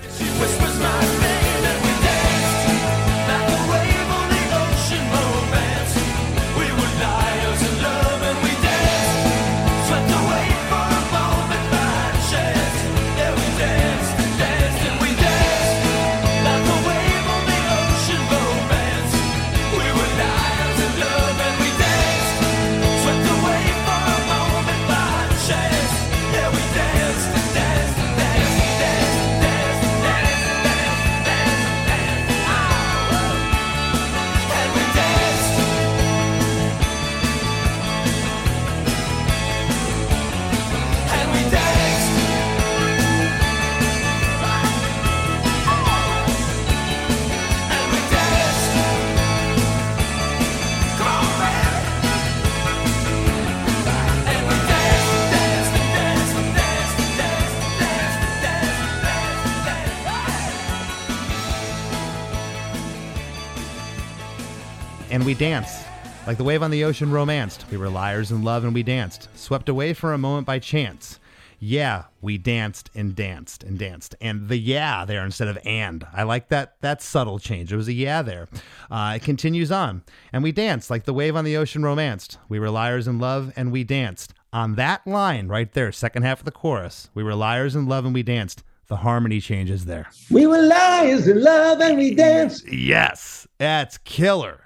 [65.42, 65.74] Danced.
[65.76, 66.26] And we danced.
[66.26, 67.64] Like the wave on the ocean romanced.
[67.68, 69.28] We were liars in love and we danced.
[69.36, 71.18] Swept away for a moment by chance.
[71.58, 74.14] Yeah, we danced and danced and danced.
[74.20, 76.06] And the yeah there instead of and.
[76.12, 77.70] I like that that subtle change.
[77.70, 78.48] There was a yeah there.
[78.88, 80.04] Uh, it continues on.
[80.32, 82.38] And we danced like the wave on the ocean romanced.
[82.48, 84.34] We were liars in love and we danced.
[84.52, 88.04] On that line right there, second half of the chorus, we were liars in love
[88.04, 88.62] and we danced.
[88.86, 90.10] The harmony changes there.
[90.30, 92.70] We were liars in love, and we danced.
[92.70, 94.61] Yes, that's killer.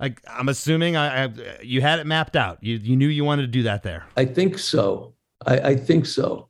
[0.00, 1.30] I, I'm assuming I, I
[1.62, 2.58] you had it mapped out.
[2.62, 4.06] You you knew you wanted to do that there.
[4.16, 5.14] I think so.
[5.46, 6.48] I, I think so.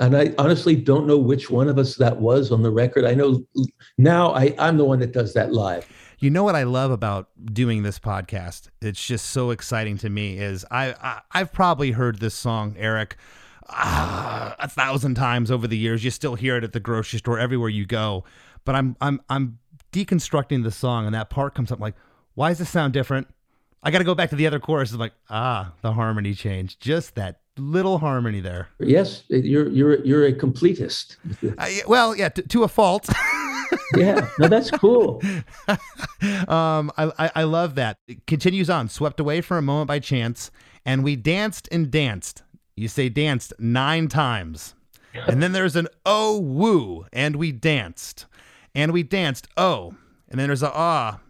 [0.00, 3.04] And I honestly don't know which one of us that was on the record.
[3.04, 3.44] I know
[3.96, 5.88] now I, I'm the one that does that live.
[6.18, 8.68] You know what I love about doing this podcast?
[8.80, 10.38] It's just so exciting to me.
[10.38, 13.16] Is I, I I've probably heard this song, Eric,
[13.68, 16.02] ah, a thousand times over the years.
[16.02, 18.24] You still hear it at the grocery store, everywhere you go.
[18.64, 19.58] But I'm I'm I'm
[19.92, 21.94] deconstructing the song, and that part comes up like,
[22.34, 23.28] why does this sound different?
[23.82, 24.92] I got to go back to the other chorus.
[24.92, 28.68] I'm like, ah, the harmony change, Just that little harmony there.
[28.80, 31.16] Yes, you're you're you're a completist.
[31.58, 33.08] Uh, well, yeah, to, to a fault.
[33.96, 35.22] yeah, no, that's cool.
[35.68, 37.98] um, I, I, I love that.
[38.08, 38.88] It continues on.
[38.88, 40.50] Swept away for a moment by chance,
[40.84, 42.42] and we danced and danced.
[42.76, 44.74] You say danced nine times.
[45.28, 48.26] And then there's an oh woo, and we danced.
[48.74, 49.94] And we danced, oh.
[50.28, 51.20] And then there's a ah,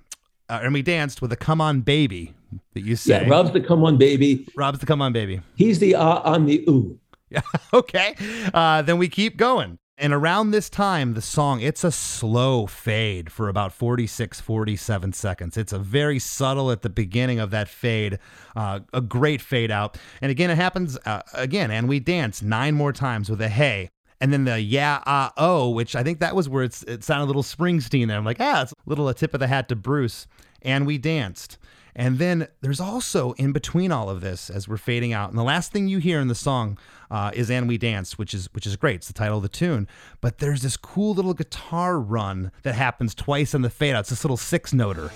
[0.49, 2.35] uh, and we danced with a come on baby
[2.75, 3.23] that you say.
[3.23, 4.47] Yeah, Rob's the come on baby.
[4.57, 5.41] Rob's the come on baby.
[5.57, 6.99] He's the ah on the ooh.
[7.31, 7.43] Yeah.
[7.73, 8.15] okay.
[8.53, 9.79] Uh, then we keep going.
[9.97, 15.57] And around this time, the song, it's a slow fade for about 46, 47 seconds.
[15.57, 18.19] It's a very subtle at the beginning of that fade,
[18.57, 19.97] uh, a great fade out.
[20.21, 23.91] And again, it happens uh, again, and we dance nine more times with a hey.
[24.21, 27.27] And then the yeah, ah, oh, which I think that was where it sounded a
[27.27, 28.17] little Springsteen there.
[28.17, 30.27] I'm like, ah, it's a little a tip of the hat to Bruce.
[30.63, 31.59] And we danced.
[31.97, 35.45] And then there's also in between all of this, as we're fading out, and the
[35.45, 36.77] last thing you hear in the song
[37.11, 38.97] uh, is "And We Dance," which is which is great.
[38.97, 39.87] It's the title of the tune.
[40.21, 44.01] But there's this cool little guitar run that happens twice in the fade out.
[44.01, 45.13] It's this little six noter.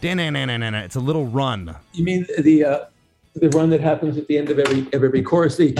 [0.00, 1.74] It's a little run.
[1.92, 2.84] You mean the uh,
[3.34, 5.56] the run that happens at the end of every of every chorus?
[5.56, 5.74] The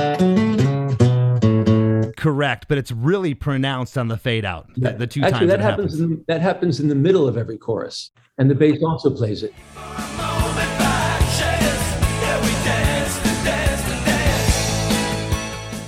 [2.17, 4.69] Correct, but it's really pronounced on the fade out.
[4.77, 7.37] The, the two actually times that it happens, in, that happens in the middle of
[7.37, 9.55] every chorus, and the bass also plays it.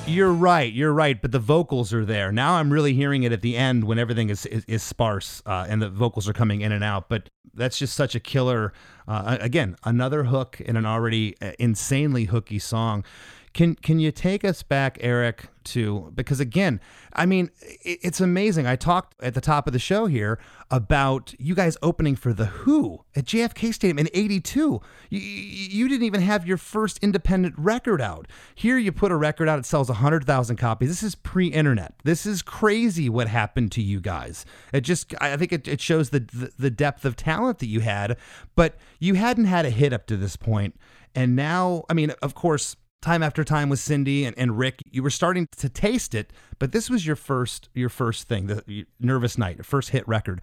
[0.06, 0.72] You're right.
[0.72, 1.20] You're right.
[1.20, 2.32] But the vocals are there.
[2.32, 5.66] Now I'm really hearing it at the end when everything is is, is sparse uh,
[5.68, 7.08] and the vocals are coming in and out.
[7.08, 7.30] But
[7.60, 8.72] that's just such a killer.
[9.06, 13.04] Uh, again, another hook in an already uh, insanely hooky song.
[13.52, 16.80] Can can you take us back, Eric, to because again,
[17.12, 17.50] I mean,
[17.82, 18.66] it's amazing.
[18.66, 20.38] I talked at the top of the show here
[20.70, 24.80] about you guys opening for the Who at JFK Stadium in '82.
[25.10, 28.26] You, you didn't even have your first independent record out.
[28.54, 30.88] Here, you put a record out, it sells hundred thousand copies.
[30.88, 31.94] This is pre-internet.
[32.04, 34.44] This is crazy what happened to you guys.
[34.72, 37.80] It just, I think it, it shows the, the the depth of talent that you
[37.80, 38.16] had,
[38.54, 40.76] but you hadn't had a hit up to this point,
[41.14, 45.02] and now, I mean, of course time after time with Cyndi and, and Rick, you
[45.02, 49.38] were starting to taste it, but this was your first your first thing, the Nervous
[49.38, 50.40] Night, first hit record.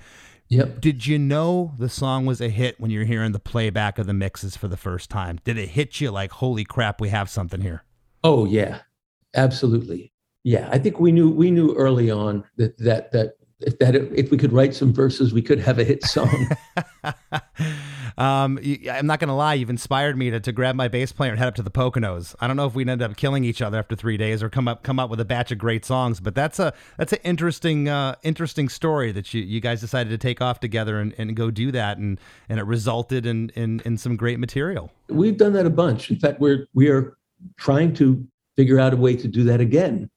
[0.49, 0.79] Yep.
[0.79, 4.13] Did you know the song was a hit when you're hearing the playback of the
[4.13, 5.39] mixes for the first time?
[5.43, 7.83] Did it hit you like, holy crap, we have something here?
[8.23, 8.79] Oh yeah,
[9.35, 10.13] absolutely.
[10.43, 14.31] Yeah, I think we knew we knew early on that that that if that if
[14.31, 16.49] we could write some verses, we could have a hit song.
[18.17, 18.59] um,
[18.91, 21.47] I'm not gonna lie, you've inspired me to, to grab my bass player and head
[21.47, 22.35] up to the Poconos.
[22.39, 24.67] I don't know if we'd end up killing each other after three days or come
[24.67, 27.87] up come up with a batch of great songs, but that's a that's an interesting
[27.87, 31.51] uh, interesting story that you, you guys decided to take off together and, and go
[31.51, 34.91] do that, and and it resulted in, in in some great material.
[35.09, 36.09] We've done that a bunch.
[36.09, 37.17] In fact, we're we are
[37.57, 40.09] trying to figure out a way to do that again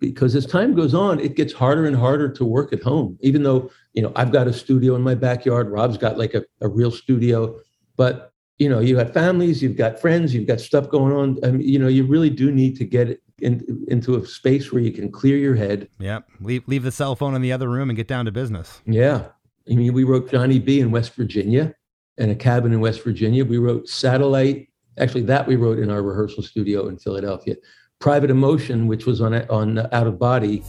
[0.00, 3.18] because as time goes on, it gets harder and harder to work at home.
[3.20, 6.44] Even though you know I've got a studio in my backyard, Rob's got like a,
[6.60, 7.58] a real studio,
[7.96, 11.38] but you know you got families, you've got friends, you've got stuff going on.
[11.44, 14.82] I mean, you know, you really do need to get in, into a space where
[14.82, 15.88] you can clear your head.
[15.98, 16.20] Yeah.
[16.40, 18.80] Leave leave the cell phone in the other room and get down to business.
[18.86, 19.26] Yeah,
[19.70, 21.74] I mean, we wrote Johnny B in West Virginia,
[22.18, 23.44] and a cabin in West Virginia.
[23.44, 24.68] We wrote Satellite.
[24.98, 27.56] Actually, that we wrote in our rehearsal studio in Philadelphia.
[28.00, 30.62] Private Emotion, which was on on Out of Body.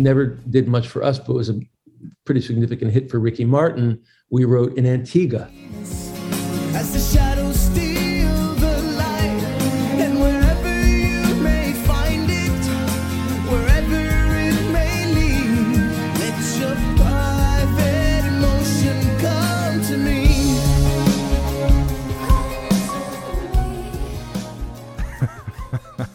[0.00, 1.60] Never did much for us, but was a
[2.24, 4.02] pretty significant hit for Ricky Martin.
[4.30, 5.50] We wrote in Antigua.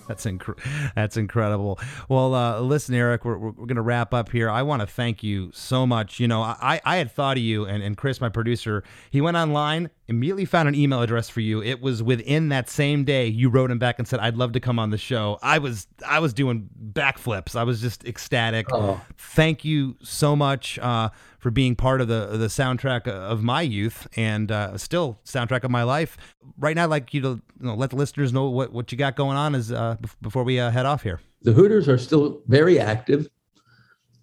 [0.08, 1.80] That's inc- that's incredible.
[2.10, 4.50] Well, uh, listen, Eric, we're, we're going to wrap up here.
[4.52, 6.20] I want to thank you so much.
[6.20, 9.36] You know, I, I had thought of you, and, and Chris, my producer, he went
[9.36, 11.62] online, immediately found an email address for you.
[11.64, 14.60] It was within that same day you wrote him back and said, "I'd love to
[14.60, 17.56] come on the show." I was I was doing backflips.
[17.56, 18.68] I was just ecstatic.
[18.72, 19.02] Oh.
[19.18, 21.10] Thank you so much uh,
[21.46, 25.70] for being part of the the soundtrack of my youth and uh, still soundtrack of
[25.70, 26.18] my life.
[26.58, 28.98] Right now, I'd like you to you know, let the listeners know what, what you
[28.98, 31.22] got going on as uh, before we uh, head off here.
[31.44, 33.30] The Hooters are still very active.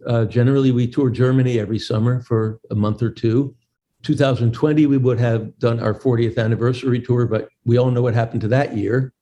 [0.05, 3.55] Uh, generally, we tour Germany every summer for a month or two.
[4.03, 8.41] 2020 we would have done our 40th anniversary tour, but we all know what happened
[8.41, 9.12] to that year.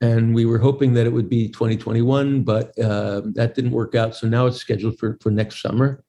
[0.00, 4.14] And we were hoping that it would be 2021, but uh, that didn't work out.
[4.14, 6.04] So now it's scheduled for, for next summer,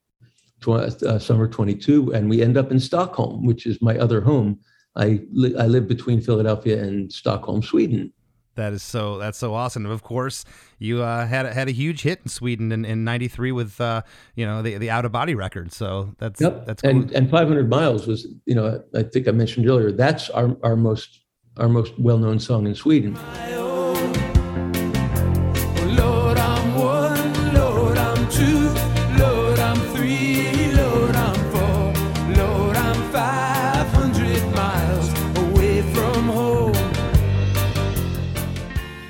[0.61, 0.69] tw-
[1.03, 2.13] uh, summer 22.
[2.13, 4.59] And we end up in Stockholm, which is my other home.
[4.95, 8.11] I, li- I live between Philadelphia and Stockholm, Sweden.
[8.55, 9.17] That is so.
[9.17, 9.85] That's so awesome.
[9.85, 10.43] Of course,
[10.79, 14.01] you uh, had had a huge hit in Sweden in, in '93 with uh,
[14.35, 15.71] you know the the out of body record.
[15.71, 16.65] So that's Yep.
[16.65, 16.91] that's cool.
[16.91, 19.93] and and 500 miles was, you know, I think I mentioned earlier.
[19.93, 21.21] That's our our most
[21.55, 23.15] our most well known song in Sweden.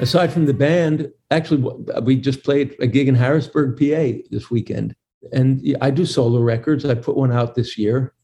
[0.10, 4.96] Aside from the band, actually, we just played a gig in Harrisburg, PA this weekend.
[5.34, 6.84] And I do solo records.
[6.84, 8.16] I put one out this year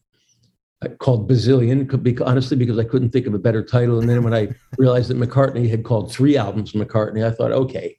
[0.84, 1.86] uh, called Bazillion,
[2.26, 4.00] honestly, because I couldn't think of a better title.
[4.00, 7.96] And then when I realized that McCartney had called three albums McCartney, I thought, okay,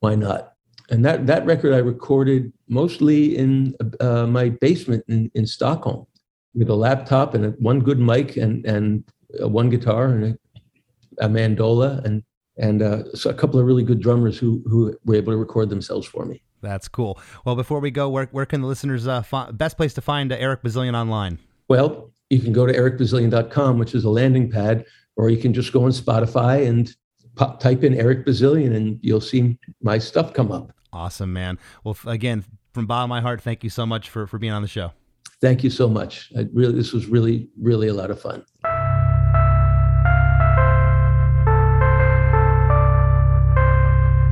[0.00, 0.54] why not?
[0.88, 6.06] And that, that record I recorded mostly in uh, my basement in, in Stockholm
[6.54, 9.04] with a laptop and one good mic and, and
[9.38, 12.22] uh, one guitar and a, a mandola and
[12.58, 15.70] and uh, so a couple of really good drummers who who were able to record
[15.70, 16.42] themselves for me.
[16.60, 17.18] That's cool.
[17.44, 20.32] Well, before we go, where where can the listeners uh, fi- best place to find
[20.32, 21.38] uh, Eric Bazilian online?
[21.68, 24.84] Well, you can go to ericbazilian.com, which is a landing pad,
[25.16, 26.94] or you can just go on Spotify and
[27.36, 30.72] pop, type in Eric Bazilian, and you'll see my stuff come up.
[30.92, 31.58] Awesome, man.
[31.84, 34.52] Well, f- again, from bottom of my heart, thank you so much for for being
[34.52, 34.92] on the show.
[35.40, 36.32] Thank you so much.
[36.36, 38.44] I really, this was really, really a lot of fun.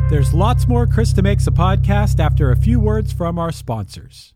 [0.08, 4.34] There's lots more Krista Makes a Podcast after a few words from our sponsors.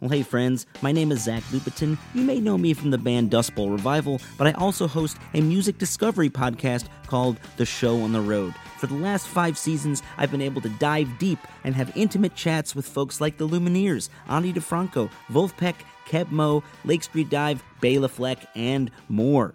[0.00, 1.96] Well, hey friends, my name is Zach Lupetin.
[2.12, 5.40] You may know me from the band Dust Bowl Revival, but I also host a
[5.40, 8.52] music discovery podcast called The Show on the Road.
[8.78, 12.74] For the last five seasons, I've been able to dive deep and have intimate chats
[12.74, 15.76] with folks like the Lumineers, Ani DiFranco, Vulfpeck,
[16.08, 19.54] Keb Mo, Lake Street Dive, Bela Fleck, and more.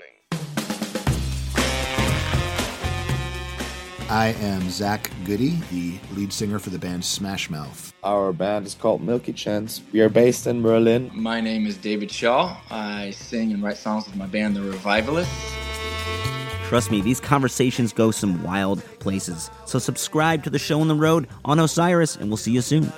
[4.11, 7.93] I am Zach Goody, the lead singer for the band Smash Mouth.
[8.03, 9.83] Our band is called Milky Chance.
[9.93, 11.09] We are based in Berlin.
[11.13, 12.57] My name is David Shaw.
[12.69, 15.55] I sing and write songs with my band, The Revivalists.
[16.67, 19.49] Trust me, these conversations go some wild places.
[19.65, 22.91] So, subscribe to the show on the road on Osiris, and we'll see you soon.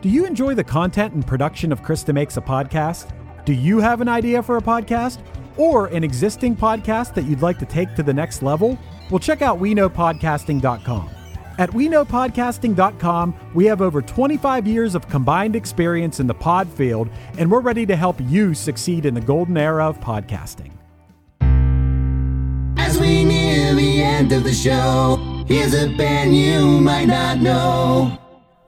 [0.00, 3.12] Do you enjoy the content and production of Krista Makes a Podcast?
[3.44, 5.18] Do you have an idea for a podcast
[5.56, 8.78] or an existing podcast that you'd like to take to the next level?
[9.10, 11.10] Well, check out WeKnowPodcasting.com.
[11.58, 17.50] At WeKnowPodcasting.com, we have over 25 years of combined experience in the pod field, and
[17.50, 20.72] we're ready to help you succeed in the golden era of podcasting.
[22.78, 28.18] As we near the end of the show, here's a band you might not know.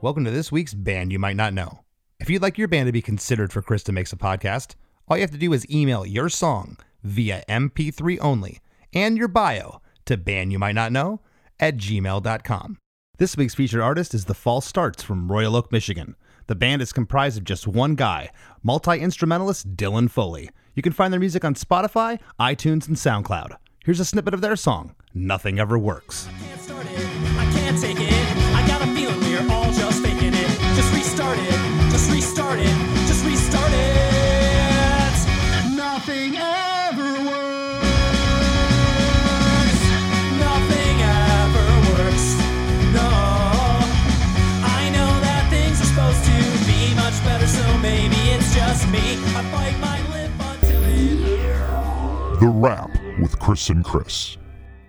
[0.01, 1.79] Welcome to this week's band you might not know.
[2.19, 4.75] If you'd like your band to be considered for Krista Makes a Podcast,
[5.09, 8.59] all you have to do is email your song via MP3 only
[8.93, 11.19] and your bio to bandyoumightnotknow
[11.59, 12.77] at gmail.com.
[13.17, 16.15] This week's featured artist is The False Starts from Royal Oak, Michigan.
[16.47, 18.29] The band is comprised of just one guy,
[18.63, 20.49] multi instrumentalist Dylan Foley.
[20.73, 23.57] You can find their music on Spotify, iTunes, and SoundCloud.
[23.83, 26.29] Here's a snippet of their song, Nothing Ever Works.
[26.29, 28.37] I can't take it.
[28.55, 30.75] I got a feeling we're all just faking it.
[30.75, 31.58] Just restart it.
[52.39, 54.37] The Wrap with Chris and Chris.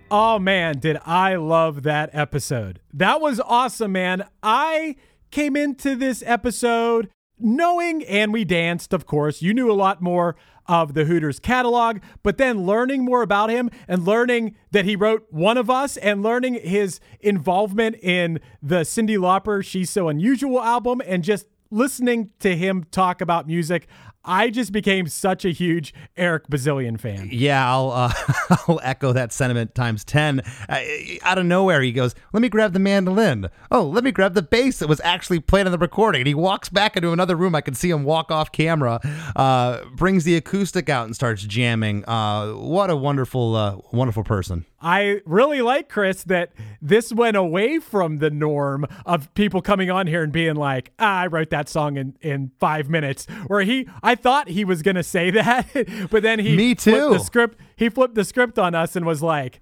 [0.09, 2.79] Oh man, did I love that episode.
[2.93, 4.25] That was awesome, man.
[4.41, 4.95] I
[5.31, 9.41] came into this episode knowing, and we danced, of course.
[9.41, 10.35] You knew a lot more
[10.67, 15.25] of the Hooters catalog, but then learning more about him and learning that he wrote
[15.29, 21.01] One of Us and learning his involvement in the Cyndi Lauper She's So Unusual album
[21.05, 23.87] and just listening to him talk about music.
[24.23, 27.29] I just became such a huge Eric Bazilian fan.
[27.31, 28.13] Yeah, I'll uh,
[28.67, 30.41] I'll echo that sentiment times ten.
[30.69, 30.81] Uh,
[31.23, 34.43] out of nowhere, he goes, "Let me grab the mandolin." Oh, let me grab the
[34.43, 36.21] bass that was actually played on the recording.
[36.21, 37.55] And he walks back into another room.
[37.55, 38.99] I can see him walk off camera.
[39.35, 42.05] Uh, brings the acoustic out and starts jamming.
[42.05, 44.65] Uh, what a wonderful, uh, wonderful person.
[44.81, 46.51] I really like Chris that
[46.81, 51.19] this went away from the norm of people coming on here and being like, ah,
[51.21, 55.03] "I wrote that song in in five minutes." Where he, I thought he was gonna
[55.03, 55.67] say that,
[56.09, 57.09] but then he Me flipped too.
[57.13, 57.59] the script.
[57.75, 59.59] He flipped the script on us and was like.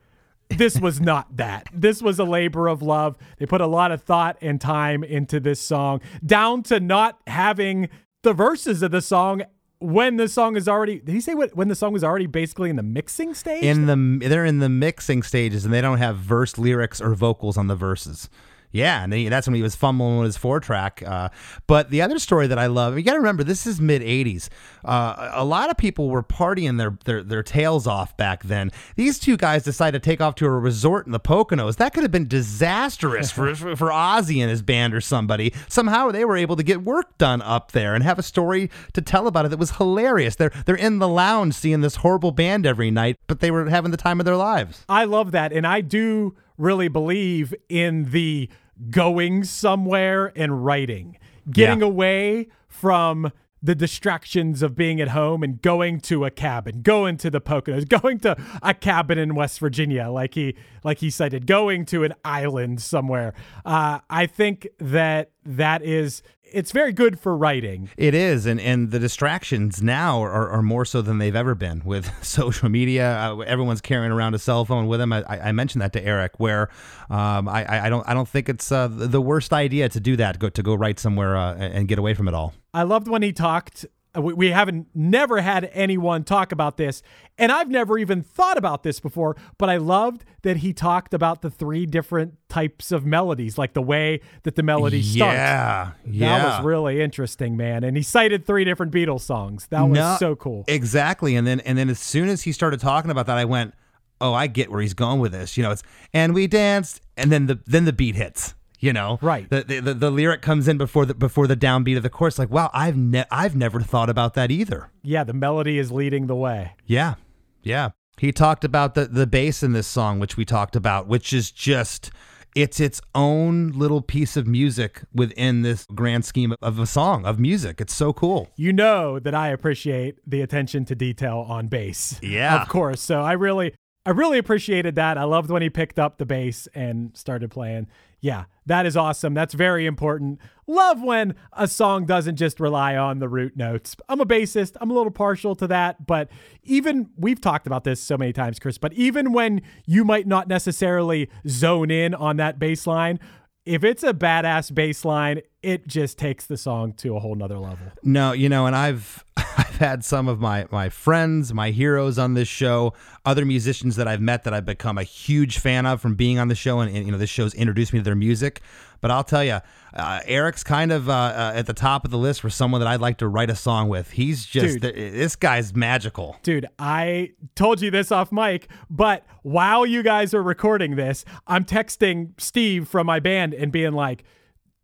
[0.57, 1.70] This was not that.
[1.72, 3.17] This was a labor of love.
[3.38, 7.88] They put a lot of thought and time into this song, down to not having
[8.24, 9.43] the verses of the song
[9.80, 10.99] when the song is already.
[10.99, 13.63] Did he say what, when the song was already basically in the mixing stage?
[13.63, 17.57] In the they're in the mixing stages and they don't have verse lyrics or vocals
[17.57, 18.30] on the verses.
[18.72, 21.01] Yeah, and he, that's when he was fumbling with his four track.
[21.05, 21.30] Uh,
[21.65, 24.49] but the other story that I love, you got to remember, this is mid '80s.
[24.86, 28.72] Uh, a lot of people were partying their, their their tails off back then.
[28.95, 31.78] These two guys decided to take off to a resort in the Poconos.
[31.78, 35.53] That could have been disastrous for for, for Ozzy and his band or somebody.
[35.67, 39.01] Somehow they were able to get work done up there and have a story to
[39.01, 40.36] tell about it that was hilarious.
[40.36, 43.89] They're they're in the lounge seeing this horrible band every night, but they were having
[43.89, 44.86] the time of their lives.
[44.88, 45.51] I love that.
[45.51, 48.47] And I do really believe in the
[48.91, 51.18] going somewhere and writing,
[51.49, 51.88] getting Yeah.
[51.88, 53.32] away from
[53.62, 57.88] the distractions of being at home and going to a cabin, going to the Poconos,
[58.01, 62.14] going to a cabin in West Virginia, like he like he cited, going to an
[62.24, 63.34] island somewhere.
[63.66, 66.22] Uh, I think that that is
[66.54, 67.89] it's very good for writing.
[67.97, 71.82] It is, and and the distractions now are, are more so than they've ever been
[71.86, 73.18] with social media.
[73.18, 75.12] Uh, everyone's carrying around a cell phone with them.
[75.14, 76.70] I, I mentioned that to Eric, where
[77.10, 80.39] um, I- I don't I don't think it's uh, the worst idea to do that.
[80.39, 82.54] Go to go write somewhere uh, and get away from it all.
[82.74, 83.86] I loved when he talked.
[84.20, 87.01] Uh, We, we haven't never had anyone talk about this,
[87.38, 89.36] and I've never even thought about this before.
[89.57, 93.82] But I loved that he talked about the three different types of melodies, like the
[93.82, 95.36] way that the melody starts.
[95.36, 97.84] Yeah, that was really interesting, man.
[97.84, 99.67] And he cited three different Beatles songs.
[99.67, 100.63] That was No, so cool.
[100.67, 101.36] Exactly.
[101.36, 103.74] And then and then as soon as he started talking about that, I went,
[104.22, 107.32] "Oh, I get where he's going with this." You know, it's and we danced, and
[107.32, 108.55] then the then the beat hits.
[108.80, 109.49] You know, right?
[109.49, 112.39] The the, the, the lyric comes in before the before the downbeat of the chorus.
[112.39, 114.89] Like, wow, I've ne- I've never thought about that either.
[115.01, 116.73] Yeah, the melody is leading the way.
[116.86, 117.15] Yeah,
[117.61, 117.89] yeah.
[118.17, 121.51] He talked about the the bass in this song, which we talked about, which is
[121.51, 122.11] just
[122.55, 127.39] it's its own little piece of music within this grand scheme of a song of
[127.39, 127.80] music.
[127.80, 128.49] It's so cool.
[128.55, 132.19] You know that I appreciate the attention to detail on bass.
[132.21, 132.61] Yeah.
[132.61, 133.01] Of course.
[133.01, 133.73] So I really
[134.05, 135.17] I really appreciated that.
[135.17, 137.88] I loved when he picked up the bass and started playing.
[138.22, 139.34] Yeah, that is awesome.
[139.34, 140.39] That's very important.
[140.67, 143.95] Love when a song doesn't just rely on the root notes.
[144.07, 144.76] I'm a bassist.
[144.82, 146.30] I'm a little partial to that, but
[146.63, 150.47] even we've talked about this so many times, Chris, but even when you might not
[150.47, 153.20] necessarily zone in on that bass line,
[153.65, 157.57] if it's a badass bass line, it just takes the song to a whole nother
[157.57, 157.88] level.
[158.03, 159.24] No, you know, and I've
[159.80, 162.93] had some of my my friends, my heroes on this show,
[163.25, 166.49] other musicians that I've met that I've become a huge fan of from being on
[166.49, 168.61] the show, and, and you know, this show's introduced me to their music.
[169.01, 169.59] But I'll tell you,
[169.93, 172.88] uh, Eric's kind of uh, uh, at the top of the list for someone that
[172.88, 174.11] I'd like to write a song with.
[174.11, 174.93] He's just Dude.
[174.93, 176.36] this guy's magical.
[176.43, 181.63] Dude, I told you this off mic, but while you guys are recording this, I'm
[181.63, 184.25] texting Steve from my band and being like,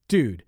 [0.07, 0.43] dude,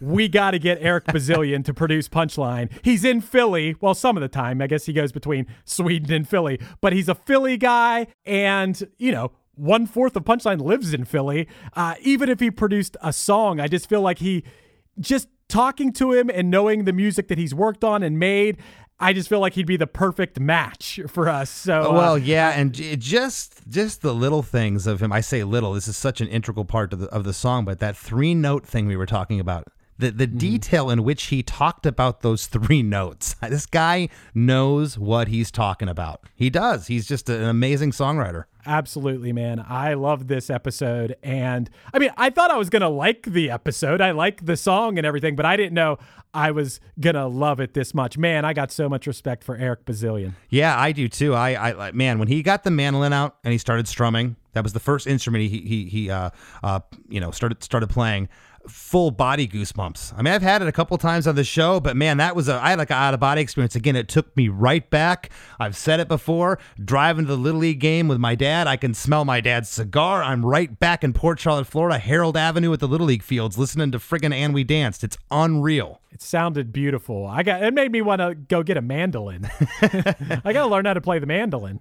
[0.00, 2.70] we got to get Eric Bazilian to produce Punchline.
[2.82, 3.76] He's in Philly.
[3.80, 7.08] Well, some of the time, I guess he goes between Sweden and Philly, but he's
[7.08, 8.06] a Philly guy.
[8.24, 11.48] And, you know, one fourth of Punchline lives in Philly.
[11.74, 14.44] Uh, even if he produced a song, I just feel like he
[15.00, 18.58] just talking to him and knowing the music that he's worked on and made.
[19.00, 21.50] I just feel like he'd be the perfect match for us.
[21.50, 25.12] So, Oh, uh, well, yeah, and just just the little things of him.
[25.12, 25.72] I say little.
[25.74, 28.66] This is such an integral part of the of the song, but that three note
[28.66, 29.68] thing we were talking about.
[29.98, 30.38] The, the Mm-hmm.
[30.38, 33.34] detail in which he talked about those three notes.
[33.48, 36.20] This guy knows what he's talking about.
[36.34, 36.86] He does.
[36.86, 38.44] He's just an amazing songwriter.
[38.66, 39.64] Absolutely, man.
[39.66, 41.16] I love this episode.
[41.22, 44.00] And I mean, I thought I was going to like the episode.
[44.00, 45.98] I like the song and everything, but I didn't know
[46.34, 48.18] I was going to love it this much.
[48.18, 50.36] Man, I got so much respect for Eric Bazilian.
[50.50, 51.34] Yeah, I do too.
[51.34, 54.62] I, I like- man, when he got the mandolin out and he started strumming, that
[54.62, 56.30] was the first instrument he he he uh
[56.64, 58.28] uh you know started started playing.
[58.66, 60.12] Full body goosebumps.
[60.16, 62.48] I mean, I've had it a couple times on the show, but man, that was
[62.48, 63.74] a I had like an out of body experience.
[63.74, 65.30] Again, it took me right back.
[65.58, 66.58] I've said it before.
[66.82, 68.66] Driving to the little league game with my dad.
[68.66, 70.22] I can smell my dad's cigar.
[70.22, 73.90] I'm right back in Port Charlotte, Florida, Harold Avenue at the Little League fields, listening
[73.92, 75.04] to friggin' And We Danced.
[75.04, 76.00] It's unreal.
[76.10, 77.26] It sounded beautiful.
[77.26, 79.44] I got it made me want to go get a mandolin.
[79.82, 81.80] I got to learn how to play the mandolin.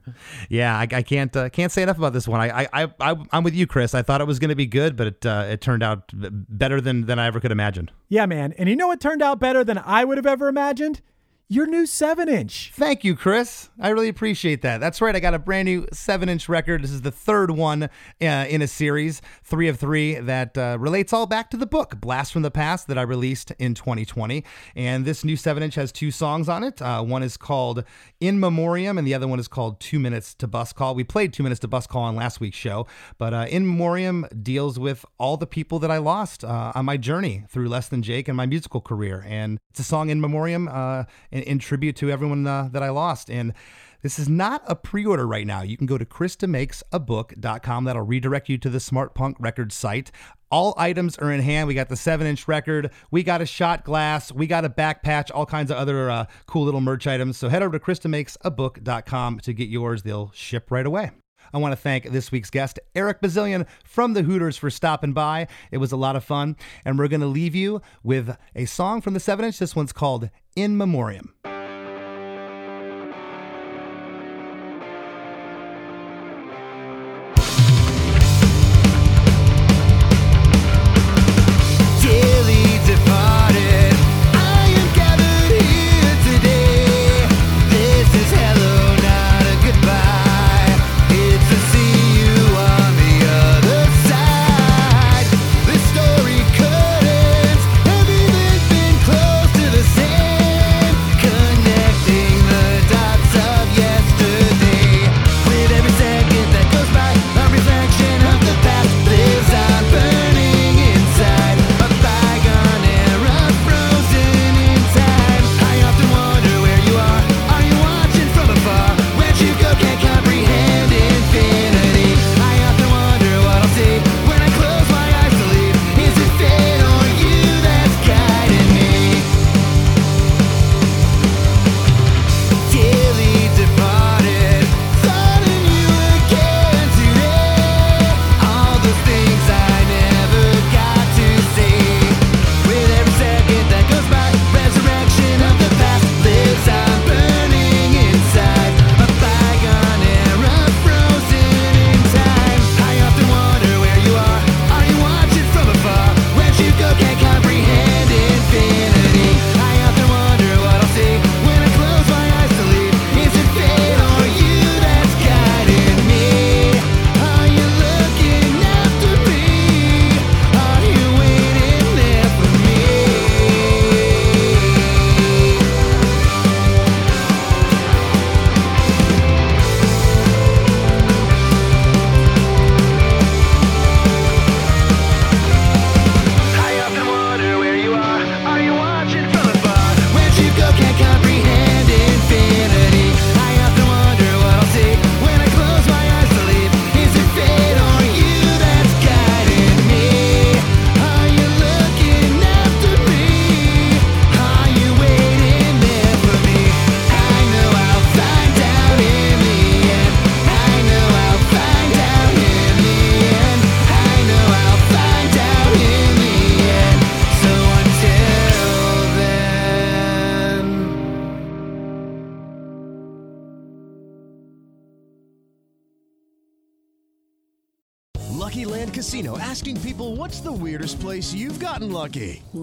[0.50, 2.42] Yeah, I, I can't uh, can't say enough about this one.
[2.42, 3.96] I I, I I'm with you, Chris.
[3.96, 6.82] I thought it was going to be good, but it uh, it turned out better
[6.82, 7.90] than than I ever could imagine.
[8.10, 8.54] Yeah, man.
[8.58, 11.02] And you know what turned out better than I would have ever imagined?
[11.50, 12.74] Your new 7 inch.
[12.76, 13.70] Thank you, Chris.
[13.80, 14.80] I really appreciate that.
[14.80, 15.16] That's right.
[15.16, 16.84] I got a brand new seven inch record.
[16.84, 17.90] This is the third one uh,
[18.20, 22.34] in a series, three of three, that uh, relates all back to the book, Blast
[22.34, 24.44] from the Past, that I released in 2020.
[24.76, 26.82] And this new seven inch has two songs on it.
[26.82, 27.86] Uh, one is called
[28.20, 30.96] In Memoriam, and the other one is called Two Minutes to Bus Call.
[30.96, 32.88] We played Two Minutes to Bus Call on last week's show,
[33.18, 36.98] but uh, In Memoriam deals with all the people that I lost uh, on my
[36.98, 39.24] journey through Less Than Jake and my musical career.
[39.26, 41.04] And it's a song in memoriam uh,
[41.38, 43.30] in, in tribute to everyone uh, that I lost.
[43.30, 43.54] And
[44.02, 45.62] this is not a pre-order right now.
[45.62, 47.84] You can go to ChrisDeMakesABook.com.
[47.84, 50.12] That'll redirect you to the Smart Punk Records site.
[50.50, 51.68] All items are in hand.
[51.68, 52.92] We got the seven-inch record.
[53.12, 54.32] We got a shot glass.
[54.32, 55.32] We got a back patch.
[55.32, 57.38] All kinds of other uh, cool little merch items.
[57.38, 60.04] So head over to ChrisDeMakesABook.com to get yours.
[60.04, 61.12] They'll ship right away.
[61.54, 65.48] I want to thank this week's guest, Eric Bazilian from the Hooters, for stopping by.
[65.72, 66.56] It was a lot of fun.
[66.86, 69.60] And we're going to leave you with a song from the 7 inch.
[69.60, 71.34] This one's called In Memoriam.